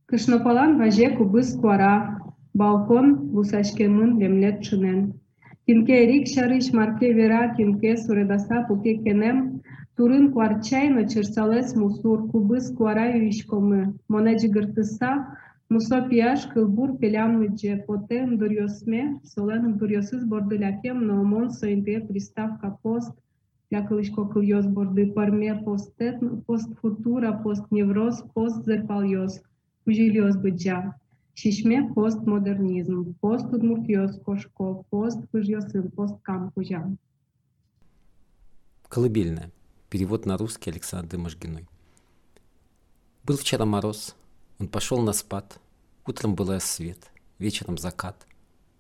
[0.06, 2.22] Кышнопалан важе кубы сквара,
[2.54, 5.20] балкон вусашкемын лемлет чынен.
[5.66, 9.62] Тинке рик шарыш марке вера, тинке суредаса пуке кенем,
[9.96, 15.38] турын кварчайно черсалес мусур, кубы сквара юишкомы, монеджи гыртыса,
[15.72, 23.14] Кылбур пелямыджи потен дурьосме, солен дурьосыз борды лякем, но мон соинте приставка пост,
[23.70, 29.42] лякылышко кыльос борды парме постет, пост футура, пост невроз, пост зерпальос,
[29.86, 30.96] ужильос быджа.
[31.96, 36.98] Постмодернизм, пост удмуртиос кошко, пост пыжьосын, пост кам кужам.
[38.90, 39.50] Колыбельная.
[39.90, 41.66] Перевод на русский Александры Можгиной.
[43.24, 44.16] Был вчера мороз,
[44.62, 45.60] он пошел на спад.
[46.06, 48.28] Утром был рассвет, вечером закат.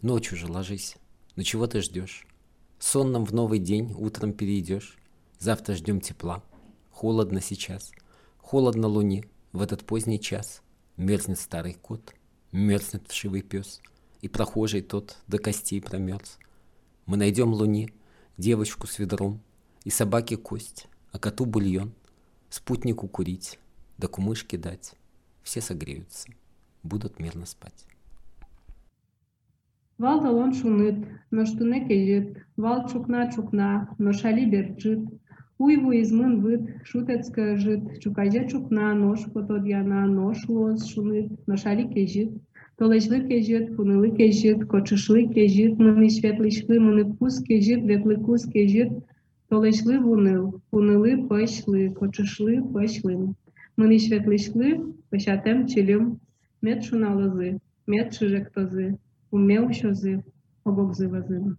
[0.03, 0.95] Ночью же ложись.
[1.35, 2.27] Но чего ты ждешь?
[2.77, 4.99] Сонным в новый день утром перейдешь.
[5.39, 6.43] Завтра ждем тепла.
[6.91, 7.91] Холодно сейчас.
[8.37, 10.61] Холодно луне в этот поздний час.
[10.97, 12.13] Мерзнет старый кот,
[12.51, 13.81] мерзнет вшивый пес.
[14.21, 16.37] И прохожий тот до костей промерз.
[17.07, 17.89] Мы найдем луне
[18.37, 19.41] девочку с ведром,
[19.83, 21.91] И собаке кость, а коту бульон,
[22.51, 23.57] Спутнику курить,
[23.97, 24.93] да кумышке дать.
[25.43, 26.29] Все согреются,
[26.83, 27.85] будут мирно спать.
[29.97, 34.99] Вал талон шунит, но штуне кежит, вал чукна чукна, но шали берджит,
[35.63, 42.31] Уйву измын вид, шутецка жит, чуказе чукна, нож потодьяна, нож лоз шунит, но шали кежит,
[42.77, 48.91] Толечлы кежит, пунылы кежит, кочышлы кежит, мыны светлышлы, мыны кус кежит, ветлы кус кежит,
[49.49, 53.35] Толечлы вуныл, пунылы пышлы, кочышлы пышлым.
[53.81, 56.21] Мыны светлышлы, пышатем чилим,
[56.61, 58.99] мет шуналызы, мет шижектозы,
[59.31, 60.23] умел щозы,
[60.63, 61.57] обогзы вазы.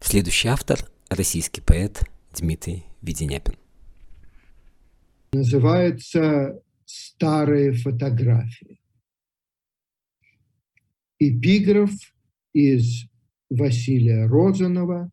[0.00, 0.78] Следующий автор–
[1.10, 3.52] российский поэт Дмитрий Веденяпин.
[5.34, 8.80] Называется «Старые фотографии».
[11.18, 11.90] Эпиграф
[12.54, 13.04] из
[13.50, 15.10] Василия Розанова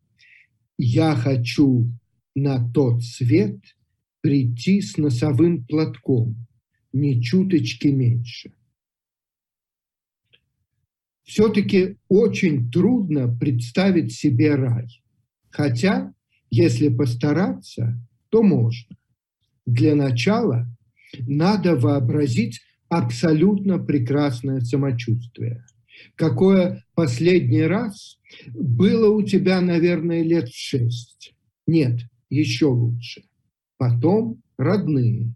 [0.78, 1.84] «Я хочу
[2.34, 3.58] на тот свет
[4.20, 6.46] прийти с носовым платком,
[6.92, 8.52] ни чуточки меньше».
[11.28, 14.86] Все-таки очень трудно представить себе рай.
[15.50, 16.14] Хотя,
[16.50, 18.00] если постараться,
[18.30, 18.96] то можно.
[19.66, 20.66] Для начала
[21.20, 25.66] надо вообразить абсолютно прекрасное самочувствие.
[26.14, 31.34] Какое последний раз было у тебя, наверное, лет шесть.
[31.66, 32.00] Нет,
[32.30, 33.24] еще лучше.
[33.78, 35.32] Потом родные.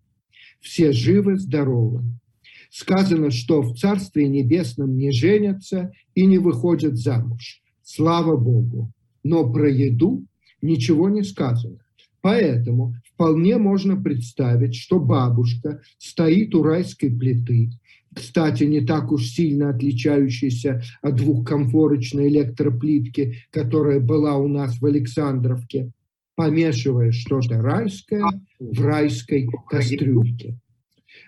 [0.60, 2.02] Все живы, здоровы.
[2.70, 7.62] Сказано, что в Царстве Небесном не женятся и не выходят замуж.
[7.82, 8.92] Слава Богу.
[9.22, 10.24] Но про еду
[10.60, 11.78] ничего не сказано.
[12.20, 17.70] Поэтому вполне можно представить, что бабушка стоит у райской плиты,
[18.14, 25.92] кстати, не так уж сильно отличающейся от двухкомфорочной электроплитки, которая была у нас в Александровке,
[26.42, 28.24] помешивая что-то райское
[28.58, 30.58] в райской кастрюльке.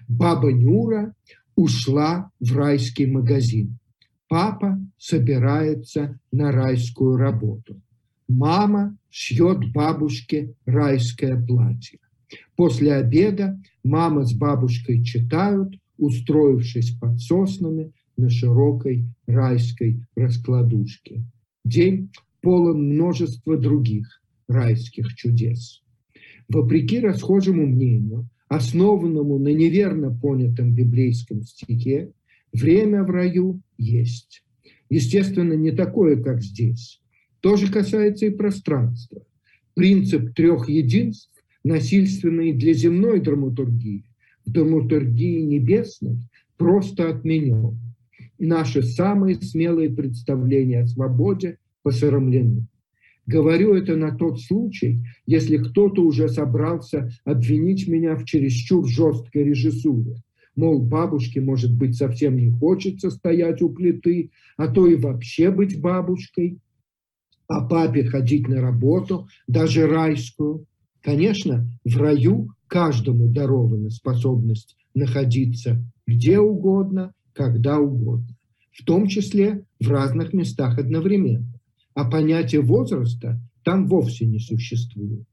[0.08, 1.14] Баба Нюра
[1.54, 3.78] ушла в райский магазин.
[4.28, 7.80] Папа собирается на райскую работу.
[8.26, 12.00] Мама шьет бабушке райское платье.
[12.56, 21.22] После обеда мама с бабушкой читают, устроившись под соснами на широкой райской раскладушке.
[21.64, 25.82] День полон множества других райских чудес.
[26.48, 32.12] Вопреки расхожему мнению, основанному на неверно понятом библейском стихе,
[32.52, 34.42] время в раю есть.
[34.90, 37.00] Естественно, не такое, как здесь.
[37.40, 39.22] То же касается и пространства.
[39.74, 41.30] Принцип трех единств,
[41.64, 44.04] насильственный для земной драматургии,
[44.44, 46.18] в драматургии небесной
[46.56, 47.80] просто отменен.
[48.38, 52.66] Наши самые смелые представления о свободе посрамлены.
[53.26, 60.16] Говорю это на тот случай, если кто-то уже собрался обвинить меня в чересчур жесткой режиссуре.
[60.56, 65.80] Мол, бабушке, может быть, совсем не хочется стоять у плиты, а то и вообще быть
[65.80, 66.60] бабушкой
[67.48, 70.66] а папе ходить на работу, даже райскую.
[71.02, 78.36] Конечно, в раю каждому дарована способность находиться где угодно, когда угодно,
[78.72, 81.53] в том числе в разных местах одновременно.
[81.94, 85.26] А понятие возраста там вовсе не существует.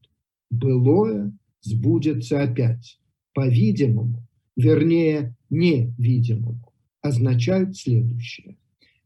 [0.49, 2.99] Былое сбудется опять.
[3.33, 6.61] По-видимому, вернее, невидимому,
[7.01, 8.57] означает следующее.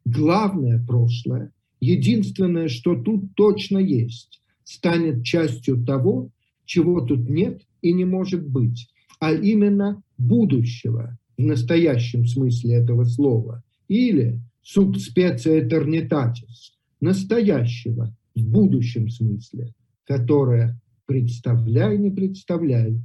[0.04, 6.32] Главное прошлое единственное, что тут точно есть, станет частью того,
[6.66, 8.90] чего тут нет и не может быть,
[9.20, 19.74] а именно будущего в настоящем смысле этого слова, или субспеция этернитатис, настоящего в будущем смысле,
[20.06, 23.00] которое представляй, не представляй,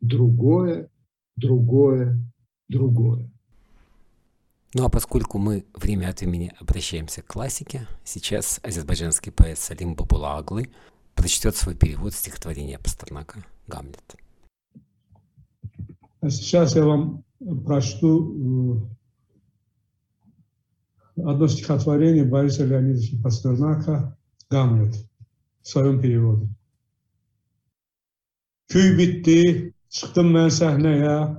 [0.00, 0.90] другое,
[1.36, 2.20] другое,
[2.68, 3.30] другое.
[4.74, 10.70] Ну а поскольку мы время от времени обращаемся к классике, сейчас азербайджанский поэт Салим Бабулаглы
[11.14, 14.16] прочтет свой перевод стихотворения Пастернака «Гамлет».
[16.20, 17.24] А сейчас я вам
[17.64, 18.88] прочту
[21.17, 24.17] одно стихотворение Бориса Леонидовича Пастернака
[24.49, 24.95] «Гамлет»
[25.61, 26.47] в своем переводе.
[28.67, 31.35] Köy bitti, çıktım ben sahneye.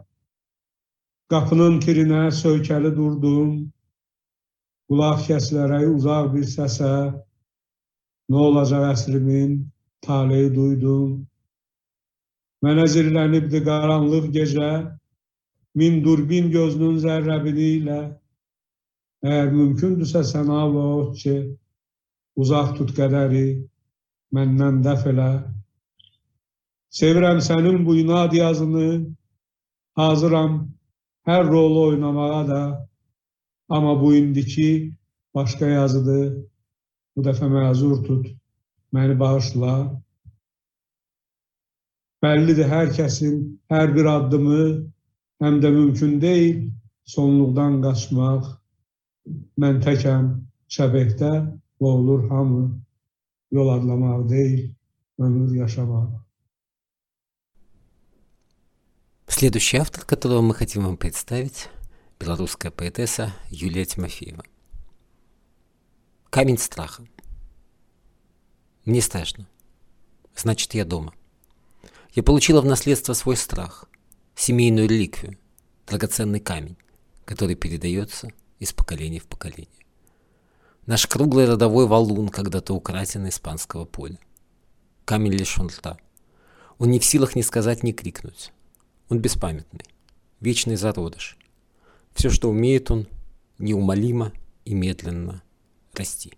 [1.28, 3.72] Kapının kirine söykeli durdum.
[4.88, 6.90] Kulaq kəslərək uzaq bir səsə.
[8.28, 9.54] Nə olacaq əsrimin
[10.04, 11.22] taleyi duydum.
[12.62, 14.68] Mənə zirlənibdi qaranlıq gecə.
[15.74, 18.00] Min durbin gözünün zərrəbini ilə.
[19.27, 20.87] Əgər mümkündürsə sənə və
[21.19, 21.35] ki,
[22.41, 23.47] uzaq tut qədəri
[24.35, 25.31] məndən dəf elə.
[26.99, 28.89] Sevirəm sənin bu inad yazını,
[29.99, 30.53] hazıram
[31.27, 32.61] hər rolu oynamağa da.
[33.69, 34.69] Amma bu indiki
[35.35, 36.27] başqa yazıdır.
[37.15, 38.29] Bu dəfə məzur tut,
[38.95, 39.73] məni bağışla.
[42.23, 43.35] Bəllidir hər kəsin
[43.73, 44.63] hər bir addımı,
[45.43, 46.63] həm də mümkün deyil
[47.15, 48.47] sonluqdan qaçmaq.
[49.57, 50.25] Mən təkəm
[50.69, 51.31] şəbəkdə
[51.81, 52.67] və olur hamı
[53.57, 54.75] yol adlamaq deyil,
[55.17, 56.11] ömür yaşamaq.
[59.27, 61.69] Следующий автор, которого мы хотим вам представить,
[62.19, 64.43] белорусская поэтесса Юлия Тимофеева.
[66.29, 67.03] Камень страха.
[68.85, 69.47] Мне страшно.
[70.35, 71.13] Значит, я дома.
[72.13, 73.89] Я получила в наследство свой страх,
[74.35, 75.37] семейную реликвию,
[75.87, 76.77] драгоценный камень,
[77.25, 78.29] который передается
[78.59, 79.67] из поколения в поколение.
[80.85, 84.19] Наш круглый родовой валун, когда-то украден испанского поля.
[85.05, 85.97] Камень лишен рта.
[86.77, 88.51] Он не в силах ни сказать, ни крикнуть.
[89.09, 89.85] Он беспамятный,
[90.39, 91.37] вечный зародыш.
[92.13, 93.07] Все, что умеет он,
[93.57, 94.31] неумолимо
[94.65, 95.43] и медленно
[95.93, 96.33] расти.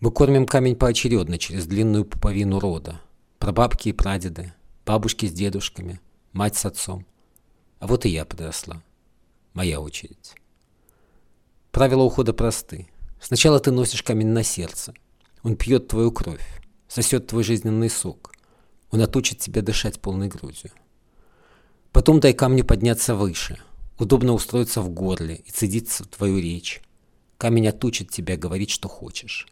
[0.00, 3.00] Мы кормим камень поочередно через длинную пуповину рода.
[3.38, 4.52] Прабабки и прадеды,
[4.84, 6.00] бабушки с дедушками,
[6.32, 7.06] мать с отцом.
[7.80, 8.82] А вот и я подросла.
[9.56, 10.34] Моя очередь.
[11.72, 12.88] Правила ухода просты.
[13.18, 14.92] Сначала ты носишь камень на сердце.
[15.42, 16.46] Он пьет твою кровь,
[16.88, 18.34] сосет твой жизненный сок.
[18.90, 20.72] Он отучит тебя дышать полной грудью.
[21.90, 23.58] Потом дай камню подняться выше,
[23.98, 26.82] удобно устроиться в горле и цедиться в твою речь.
[27.38, 29.48] Камень отучит тебя говорить, что хочешь.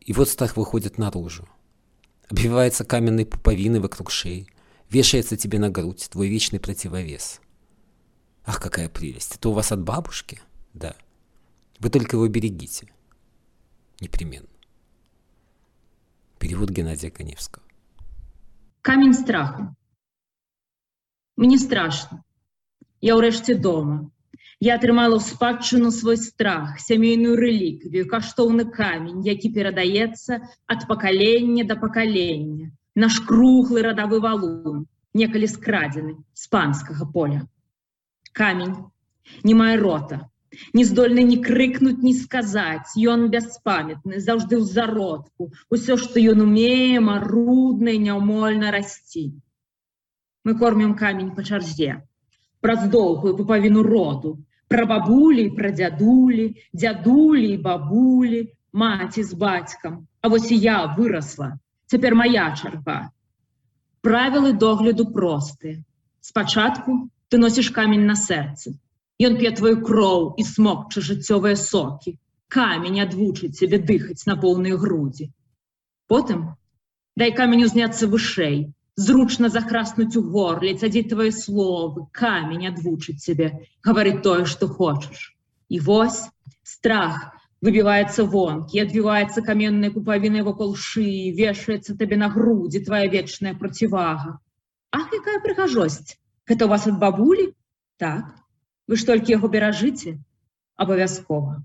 [0.00, 1.46] И вот страх выходит наружу.
[2.30, 4.46] Обвивается каменной пуповиной вокруг шеи,
[4.88, 7.42] вешается тебе на грудь, твой вечный противовес.
[8.45, 9.35] Ах, какая прелесть!
[9.35, 10.39] Это у вас от бабушки?
[10.73, 10.95] Да.
[11.79, 12.87] Вы только его берегите.
[13.99, 14.47] Непременно.
[16.39, 17.63] Перевод Геннадия Коневского.
[18.81, 19.75] Камень страху.
[21.37, 22.23] Мне страшно.
[23.01, 24.11] Я ўрэшце дома.
[24.63, 31.75] Я атрымала ў спадчыну свой страх, сямейную рэліквію, каштоўны камень, які перадаецца ад пакалення да
[31.75, 32.71] пакалення.
[32.95, 37.43] Наш круглы радавы валун, некалі скрадзены з панскага поля.
[38.32, 38.76] Камень
[39.44, 40.18] не мае рота,
[40.74, 42.94] не здольны ні крыкнуць, ні сказаць.
[43.12, 45.50] Ён бяспамятны, заўжды ў зародку.
[45.70, 49.24] Усё, што ён умее, марудна і няўмольна расці.
[50.44, 52.00] Мы кормім камень па чарзе,
[52.64, 54.32] праз доўгую пупавіну роду,
[54.72, 60.06] пра бабулі, пра дзядулі, дзядулі бабулі, маці з бацькам.
[60.22, 61.58] А вось і я вырасла.
[61.86, 62.98] Цяпер моя чарга.
[64.06, 65.82] Правілы догляду простыя.
[66.20, 68.75] Спачатку ты носіш камень на сэрцы.
[69.27, 72.17] Ён п'е твою кроў і смокча жыццёвыя сокі.
[72.55, 75.31] Камень адвучыць цябе дыхаць на поўныя грудзі.
[76.11, 76.41] Потым
[77.21, 78.57] дай камень узняцца вышэй,
[78.95, 83.47] зручна захраснуць у горле, цадзіць твои словы, камень адвучыць цябе,
[83.87, 85.31] гаварыць тое, што хочаш.
[85.69, 86.21] І вось
[86.63, 87.17] страх
[87.65, 94.37] выбіваецца вонкі, адбіваецца каменнай пупавінай вакол шыі, вешаецца табе на грудзі твоя вечная процівага.
[94.91, 96.15] Ах, якая прыгажосць!
[96.50, 97.54] Гэта у вас ад бабулі?
[97.94, 98.34] Так.
[98.90, 100.18] Вы ж толькі яго беражыце?
[100.74, 101.62] Абавязкова.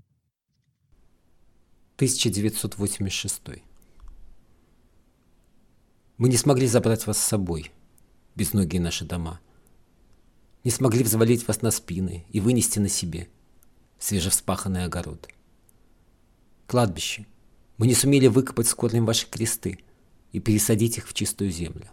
[1.98, 3.64] 1986
[6.18, 7.72] Мы не смогли забрать вас с собой,
[8.36, 9.40] безногие наши дома.
[10.62, 13.28] Не смогли взвалить вас на спины и вынести на себе
[13.98, 15.26] свежевспаханный огород.
[16.68, 17.26] Кладбище.
[17.78, 19.80] Мы не сумели выкопать с корнем ваши кресты
[20.30, 21.90] и пересадить их в чистую землю.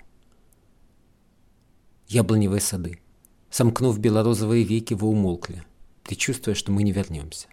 [2.14, 3.00] Яблоневые сады.
[3.50, 5.64] Сомкнув белорозовые веки, вы умолкли,
[6.04, 7.48] предчувствуя, что мы не вернемся.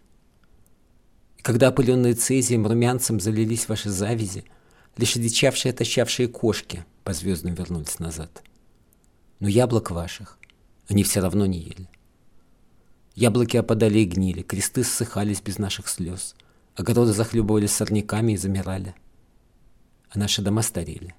[1.39, 4.45] И когда опыленные цезием румянцем залились ваши завязи–
[4.97, 8.43] Лишь одичавшие, тащавшие кошки по звездам вернулись назад.
[9.39, 10.39] Но яблок ваших
[10.89, 11.89] они все равно не ели.
[13.15, 16.35] Яблоки опадали и гнили, кресты ссыхались без наших слез,
[16.75, 18.95] огороды захлебывались сорняками и замирали.
[20.11, 21.15] А наши дома старели.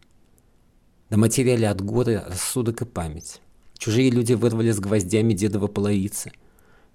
[1.12, 3.42] Дома теряли от горы рассудок и память.
[3.78, 6.32] Чужие люди вырвали с гвоздями дедово половицы,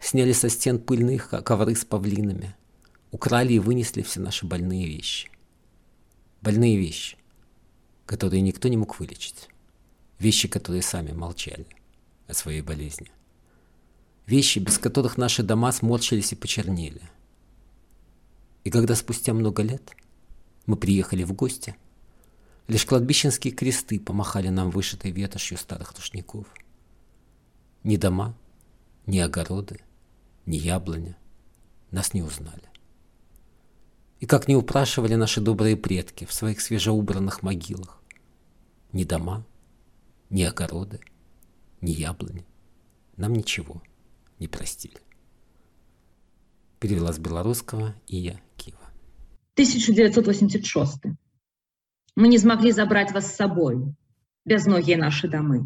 [0.00, 2.56] сняли со стен пыльные ковры с павлинами,
[3.10, 5.28] украли и вынесли все наши больные вещи.
[6.40, 7.18] Больные вещи,
[8.06, 9.50] которые никто не мог вылечить.
[10.18, 11.66] Вещи, которые сами молчали
[12.26, 13.10] о своей болезни.
[14.24, 17.02] Вещи, без которых наши дома сморщились и почернели.
[18.64, 19.92] И когда спустя много лет
[20.64, 21.76] мы приехали в гости,
[22.68, 26.46] лишь кладбищенские кресты помахали нам вышитой ветошью старых рушников.
[27.84, 28.36] Ни дома,
[29.06, 29.80] ни огороды,
[30.46, 31.16] ни яблоня
[31.90, 32.68] нас не узнали.
[34.18, 38.02] И как не упрашивали наши добрые предки в своих свежеубранных могилах,
[38.92, 39.44] ни дома,
[40.30, 41.00] ни огороды,
[41.80, 42.44] ни яблони
[43.16, 43.82] нам ничего
[44.38, 44.98] не простили.
[46.80, 48.78] Перевела с белорусского Ия Кива.
[49.54, 51.16] 1986.
[52.15, 53.95] Мы не змаглі забраць вас з сабою,
[54.51, 55.59] бязногія нашы дамы.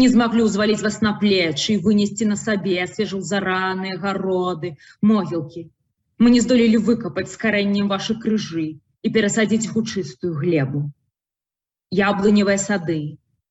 [0.00, 4.76] Не змаглі ўзваліць вас на плечы і вынесці на сабе свежаўзараныя гароды,
[5.12, 5.64] могілкі.
[6.18, 8.66] Мы не здолелі выкапаць з карэннем вашы крыжы
[9.02, 10.84] і перасадзіць іх у чыстую глебу.
[12.02, 13.00] Яблыневыя сады,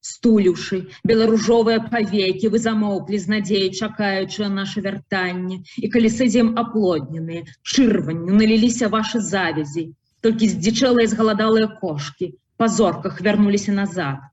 [0.07, 0.77] стуліўшы
[1.11, 8.37] беларужовыя павекі вы замоўклі з надзеяй чакаючы на наше вяртанне і калі сыдзем аплодненыя чырванню
[8.41, 9.83] наліліся вашы завязі
[10.24, 14.24] Толькі здзічэлыя згаладалыя кошки па зорках вярнуліся назад.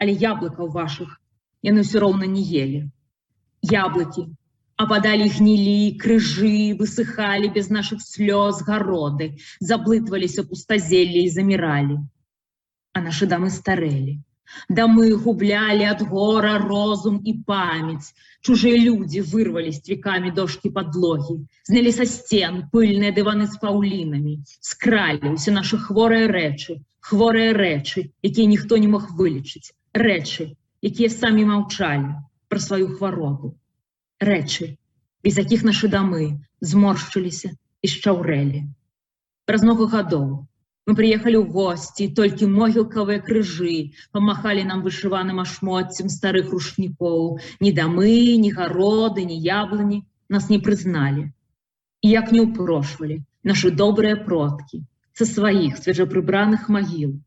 [0.00, 1.14] Але яблыкаў вашых
[1.66, 2.82] яны ўсё роўна не ели
[3.74, 4.28] яблыкі
[4.84, 9.28] ападалі гнілі крыжы высыхалі без наших слёз гароды
[9.70, 11.96] заблытваліся пустазеллі і заміралі.
[12.92, 14.20] А наши дамы старэлі.
[14.68, 18.12] Дамы гублялі ад гора розум і памяць.
[18.45, 21.35] Чужыя людзі вырвалі сцвікамі дошкі падлогі,
[21.69, 24.33] знялі са сцен пыльныя дываны з паўлінамі,
[24.69, 29.73] скралі ўсе нашы хворыя рэчы, хворыя рэчы, якія ніхто не мог вылечыць,
[30.05, 30.49] рэчы,
[30.89, 32.17] якія самі маўчалі
[32.49, 33.53] пра сваю хваробу.
[34.31, 34.73] Рэчы,
[35.23, 36.25] без якіх нашы дамы
[36.61, 38.65] зморшчыліся і шчаўрэлі.
[39.45, 40.27] Праз много гадоў
[40.86, 47.40] мы приехали в гости, только могилковые крыжи помахали нам вышиваным ашмотцем старых рушников.
[47.58, 51.34] Ни домы, ни городы, ни яблони нас не признали.
[52.02, 57.20] И як не упрошивали наши добрые продки со своих свежеприбранных могил.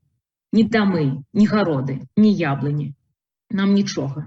[0.53, 2.95] Ни домы, ни городы, ни яблони
[3.49, 4.25] нам ничего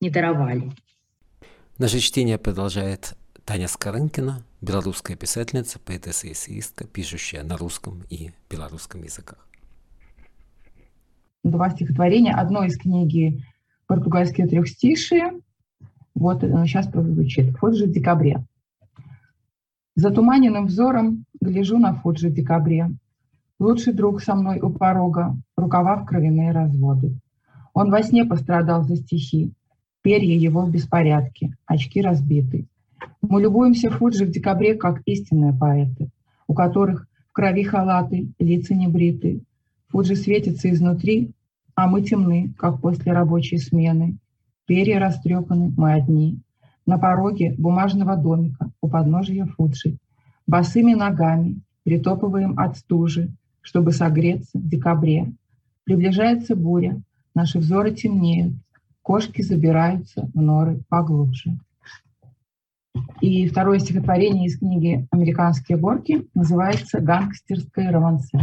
[0.00, 0.72] не даровали.
[1.76, 3.14] Наше чтение продолжает
[3.50, 9.44] Таня Скорынкина, белорусская писательница, поэтесса и эссеистка, пишущая на русском и белорусском языках.
[11.42, 12.32] Два стихотворения.
[12.32, 13.42] Одно из книги
[13.88, 15.32] «Португальские трехстишие».
[16.14, 17.56] Вот сейчас прозвучит.
[17.56, 18.44] «Фуджи в декабре».
[19.96, 22.88] Затуманенным взором гляжу на Фуджи в декабре.
[23.58, 27.18] Лучший друг со мной у порога, рукава в кровяные разводы.
[27.74, 29.52] Он во сне пострадал за стихи,
[30.02, 32.68] перья его в беспорядке, очки разбиты.
[33.22, 36.10] Мы любуемся Фуджи в декабре как истинные поэты,
[36.46, 39.42] у которых в крови халаты, лица не бриты.
[39.88, 41.32] Фуджи светится изнутри,
[41.74, 44.16] а мы темны, как после рабочей смены.
[44.66, 46.40] Перья растрепаны, мы одни.
[46.86, 49.96] На пороге бумажного домика у подножия Фуджи.
[50.46, 53.30] Босыми ногами притопываем от стужи,
[53.60, 55.32] чтобы согреться в декабре.
[55.84, 57.00] Приближается буря,
[57.34, 58.54] наши взоры темнеют,
[59.02, 61.58] кошки забираются в норы поглубже.
[63.20, 68.40] И второе стихотворение из книги «Американские горки» называется «Гангстерское романсе».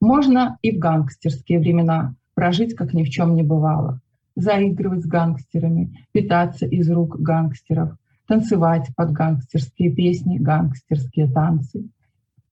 [0.00, 4.00] Можно и в гангстерские времена прожить, как ни в чем не бывало.
[4.36, 7.96] Заигрывать с гангстерами, питаться из рук гангстеров,
[8.26, 11.88] танцевать под гангстерские песни, гангстерские танцы.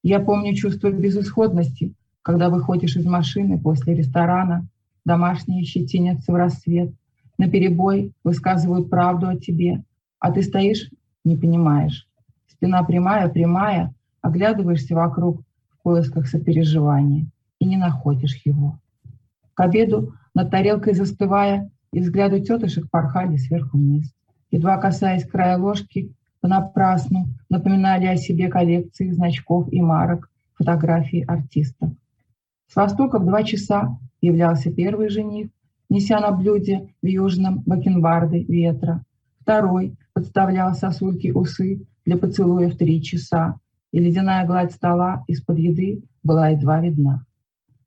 [0.02, 4.66] Я помню чувство безысходности, когда выходишь из машины после ресторана,
[5.04, 6.94] домашние щетинятся в рассвет,
[7.36, 9.82] на перебой высказывают правду о тебе,
[10.22, 10.88] а ты стоишь,
[11.24, 12.08] не понимаешь.
[12.46, 17.26] Спина прямая, прямая, оглядываешься вокруг в поисках сопереживания
[17.58, 18.78] и не находишь его.
[19.54, 24.14] К обеду над тарелкой застывая, и взгляды тетушек порхали сверху вниз.
[24.52, 31.90] Едва касаясь края ложки, понапрасну напоминали о себе коллекции значков и марок, фотографий артистов.
[32.68, 35.48] С востока в два часа являлся первый жених,
[35.90, 39.02] неся на блюде в южном бакенбарды ветра.
[39.40, 43.56] Второй подставлял сосульки усы для поцелуя в три часа,
[43.90, 47.26] и ледяная гладь стола из-под еды была едва видна.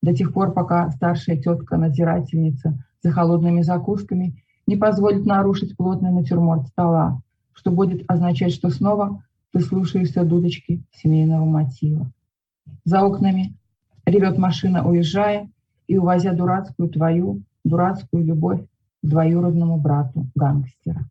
[0.02, 7.22] До тех пор, пока старшая тетка-надзирательница за холодными закусками не позволит нарушить плотный натюрморт стола,
[7.54, 9.24] что будет означать, что снова
[9.54, 12.12] ты слушаешься дудочки семейного мотива.
[12.84, 13.56] За окнами
[14.06, 15.50] ревет машина, уезжая
[15.88, 18.66] и увозя дурацкую твою, дурацкую любовь
[19.02, 21.06] двоюродному брату гангстера.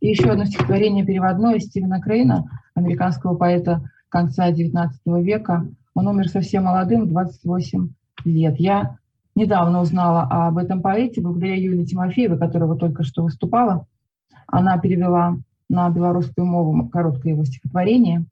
[0.00, 2.44] И еще одно стихотворение переводное Стивена Крейна,
[2.74, 4.90] американского поэта конца XIX
[5.22, 5.68] века.
[5.94, 7.88] Он умер совсем молодым, 28
[8.24, 8.58] лет.
[8.58, 8.96] Я
[9.34, 13.86] недавно узнала об этом поэте благодаря Юлии Тимофеевой, которая только что выступала.
[14.46, 15.38] Она перевела
[15.68, 18.24] на белорусскую мову короткое его стихотворение.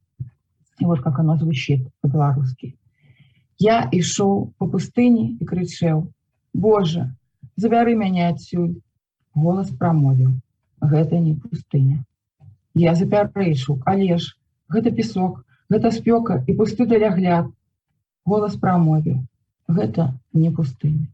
[0.79, 2.77] И вот как оно звучит по-белорусски.
[3.59, 6.07] «Я ішоў по пустыне и крычэў:
[6.55, 7.15] Боже,
[7.57, 8.79] забяры мяне адсюль.
[9.35, 10.31] Голас прамовіў:
[10.83, 12.05] Гэта не пустыня.
[12.75, 14.37] Я запярэчыў, але ж
[14.69, 17.51] гэта песок, гэта спёка і пусты далягляд.
[18.25, 19.25] Голас прамовіў:
[19.69, 21.09] Гэта не пустыня.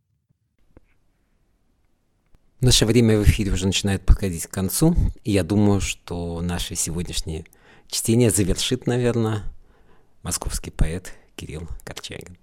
[2.60, 7.44] Наше время в эфире уже начинает подходить к концу, и я думаю, что наше сегодняшнее
[7.88, 9.42] чтение завершит, наверное,
[10.22, 12.38] московский поэт Кирилл Корчагин.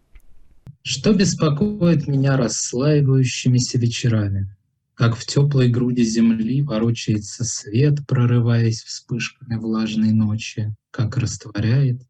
[0.83, 4.47] Что беспокоит меня расслаивающимися вечерами?
[4.96, 12.02] Как в теплой груди земли ворочается свет, прорываясь вспышками влажной ночи, как растворяет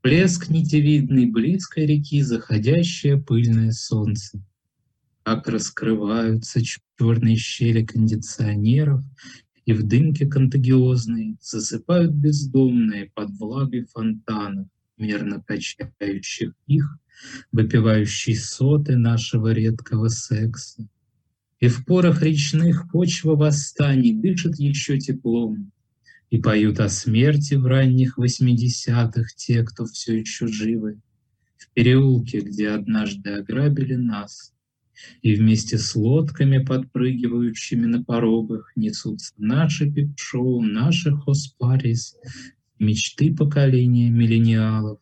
[0.00, 4.42] плеск нитевидной близкой реки заходящее пыльное солнце
[5.24, 9.00] как раскрываются черные щели кондиционеров,
[9.64, 14.68] и в дымке контагиозной засыпают бездомные под влагой фонтанов,
[14.98, 16.98] мерно качающих их,
[17.52, 20.86] выпивающие соты нашего редкого секса.
[21.64, 25.72] И в порах речных почва восстаний дышит еще теплом,
[26.28, 31.00] и поют о смерти в ранних восьмидесятых те, кто все еще живы,
[31.56, 34.52] в переулке, где однажды ограбили нас—
[35.22, 42.14] и вместе с лодками, подпрыгивающими на порогах, несутся наши пип-шоу, наши хоспарис,
[42.78, 44.98] мечты поколения миллениалов.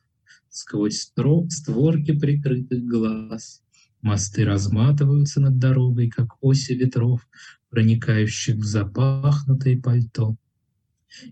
[0.48, 1.10] Сквозь
[1.48, 3.62] створки прикрытых глаз
[4.02, 7.26] мосты разматываются над дорогой, как оси ветров,
[7.70, 10.36] проникающих в запахнутое пальто.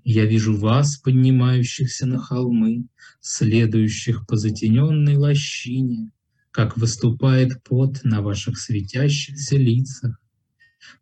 [0.05, 2.87] Я вижу вас, поднимающихся на холмы,
[3.21, 6.13] следующих по затененной лощине,
[6.51, 10.21] как выступает пот на ваших светящихся лицах.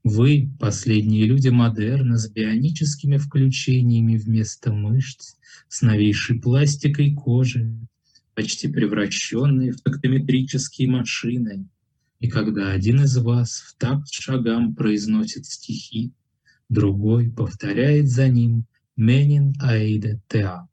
[0.05, 5.37] Вы— последние люди модерна с бионическими включениями вместо мышц,
[5.69, 7.77] с новейшей пластикой кожи,
[8.39, 11.69] почти превращенные в тактометрические машины.
[12.21, 16.13] И когда один из вас в такт шагам произносит стихи,
[16.69, 20.69] другой повторяет за ним «Менин Аиде Теа».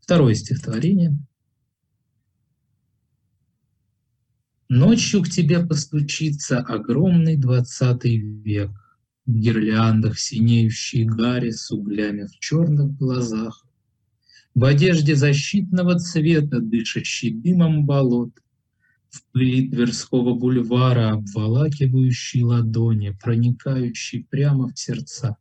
[0.00, 1.16] Второе стихотворение—
[4.68, 8.72] Ночью к тебе постучится огромный двадцатый век,
[9.24, 13.64] В гирляндах синеющие гари с углями в черных глазах,
[14.58, 18.32] В одежде защитного цвета, дышащий дымом болот,
[19.08, 25.36] В пыли Тверского бульвара, обволакивающий ладони, Проникающий прямо в сердца.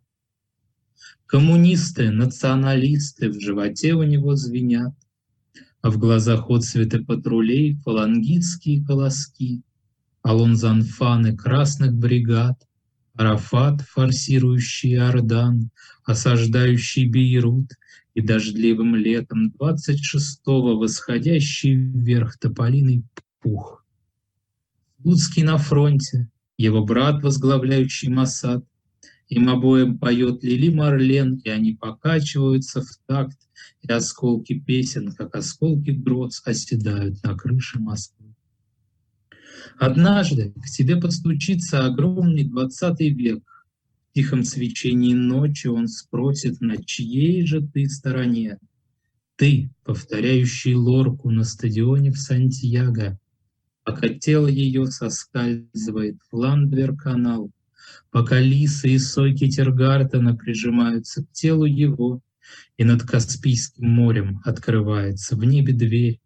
[1.25, 4.93] Коммунисты, националисты в животе у него звенят,
[5.81, 9.63] а в глазах отцветы патрулей фалангистские колоски,
[10.21, 12.67] алонзанфаны красных бригад,
[13.15, 15.71] Арафат, форсирующий Иордан,
[16.05, 17.71] осаждающий Бейрут,
[18.17, 23.03] и дождливым летом 26-го восходящий вверх тополиный
[23.39, 23.85] пух.
[25.03, 28.65] Луцкий на фронте, его брат, возглавляющий Масад,
[29.27, 33.37] им обоим поет Лили Марлен, и они покачиваются в такт,
[33.83, 38.33] и осколки песен, как осколки гроз, оседают на крыше Москвы.
[39.77, 43.43] Однажды к тебе подстучится огромный двадцатый век.
[44.17, 48.57] Тихом свечении ночи он спросит, на чьей же ты стороне?
[49.35, 53.19] Ты, повторяющий лорку на стадионе в Сантьяго,
[53.83, 57.51] пока тело ее соскальзывает в Ландвер-канал,
[58.09, 62.19] пока лисы и сойки Тергартена прижимаются к телу его,
[62.75, 66.19] и над Каспийским морем открывается в небе дверь,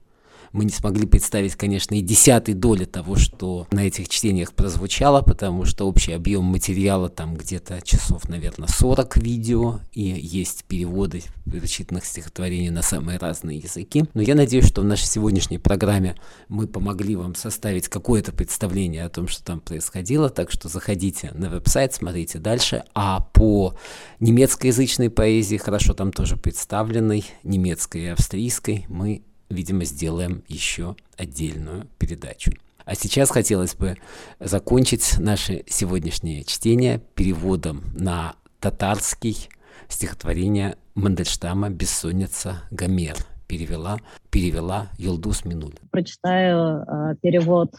[0.52, 5.64] мы не смогли представить, конечно, и десятой доли того, что на этих чтениях прозвучало, потому
[5.64, 12.70] что общий объем материала там где-то часов, наверное, 40 видео, и есть переводы прочитанных стихотворений
[12.70, 14.04] на самые разные языки.
[14.14, 16.16] Но я надеюсь, что в нашей сегодняшней программе
[16.48, 21.48] мы помогли вам составить какое-то представление о том, что там происходило, так что заходите на
[21.48, 22.84] веб-сайт, смотрите дальше.
[22.94, 23.74] А по
[24.20, 32.52] немецкоязычной поэзии, хорошо там тоже представленной, немецкой и австрийской, мы видимо, сделаем еще отдельную передачу.
[32.84, 33.96] А сейчас хотелось бы
[34.38, 39.48] закончить наше сегодняшнее чтение переводом на татарский
[39.88, 43.16] стихотворение Мандельштама «Бессонница Гомер».
[43.46, 43.98] Перевела,
[44.30, 45.74] перевела Юлдус Минуль.
[45.90, 47.74] Прочитаю э, перевод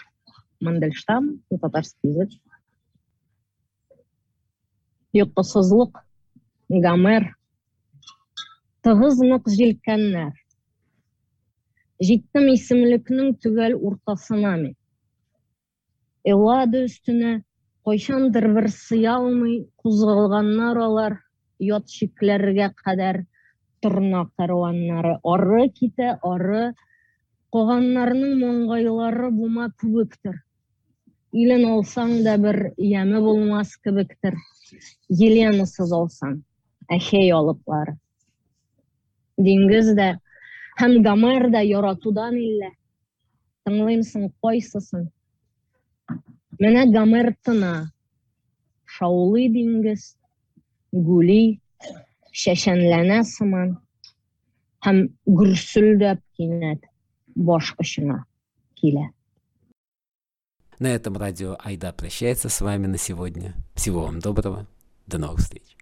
[0.60, 2.30] Мандельштам на татарский язык.
[5.14, 5.98] Йоттасызлык,
[6.68, 7.36] Гомер,
[8.84, 10.36] тығыз нык җилкәннәр,
[12.10, 14.76] жеттім исімлікнің түгел ортасына мен
[16.34, 17.34] элады үстіне
[17.88, 21.18] қойшандыр бір сыя алмай қозғалғаннар олар
[21.62, 21.90] ұят
[22.86, 23.24] қадар
[23.86, 26.64] тұрна қаруаннары ары кете ары
[27.54, 30.38] қоғаннарының моңғайлары бума күбіктір.
[31.34, 34.36] Илен алсаң да бір ямі болмас кібіктір
[35.10, 36.42] еленісіз олсаң
[36.92, 37.96] әхей олыплары
[39.40, 40.08] деңгіз де
[40.82, 42.72] гомер да яратудан иллә
[43.68, 45.10] тыңлыймсың кайсысын
[46.60, 47.92] менә гомер тына
[48.98, 50.16] шаулый диңгез
[50.92, 51.60] гүли
[52.44, 53.78] чәчәнләнә сыман
[54.86, 56.90] һәм гөрсөлдәп кинәт
[57.36, 58.24] баш очына
[58.82, 59.10] килә
[60.80, 63.54] На этом радио Айда прощается с вами на сегодня.
[63.76, 64.66] Всего вам доброго.
[65.06, 65.78] До новых встреч.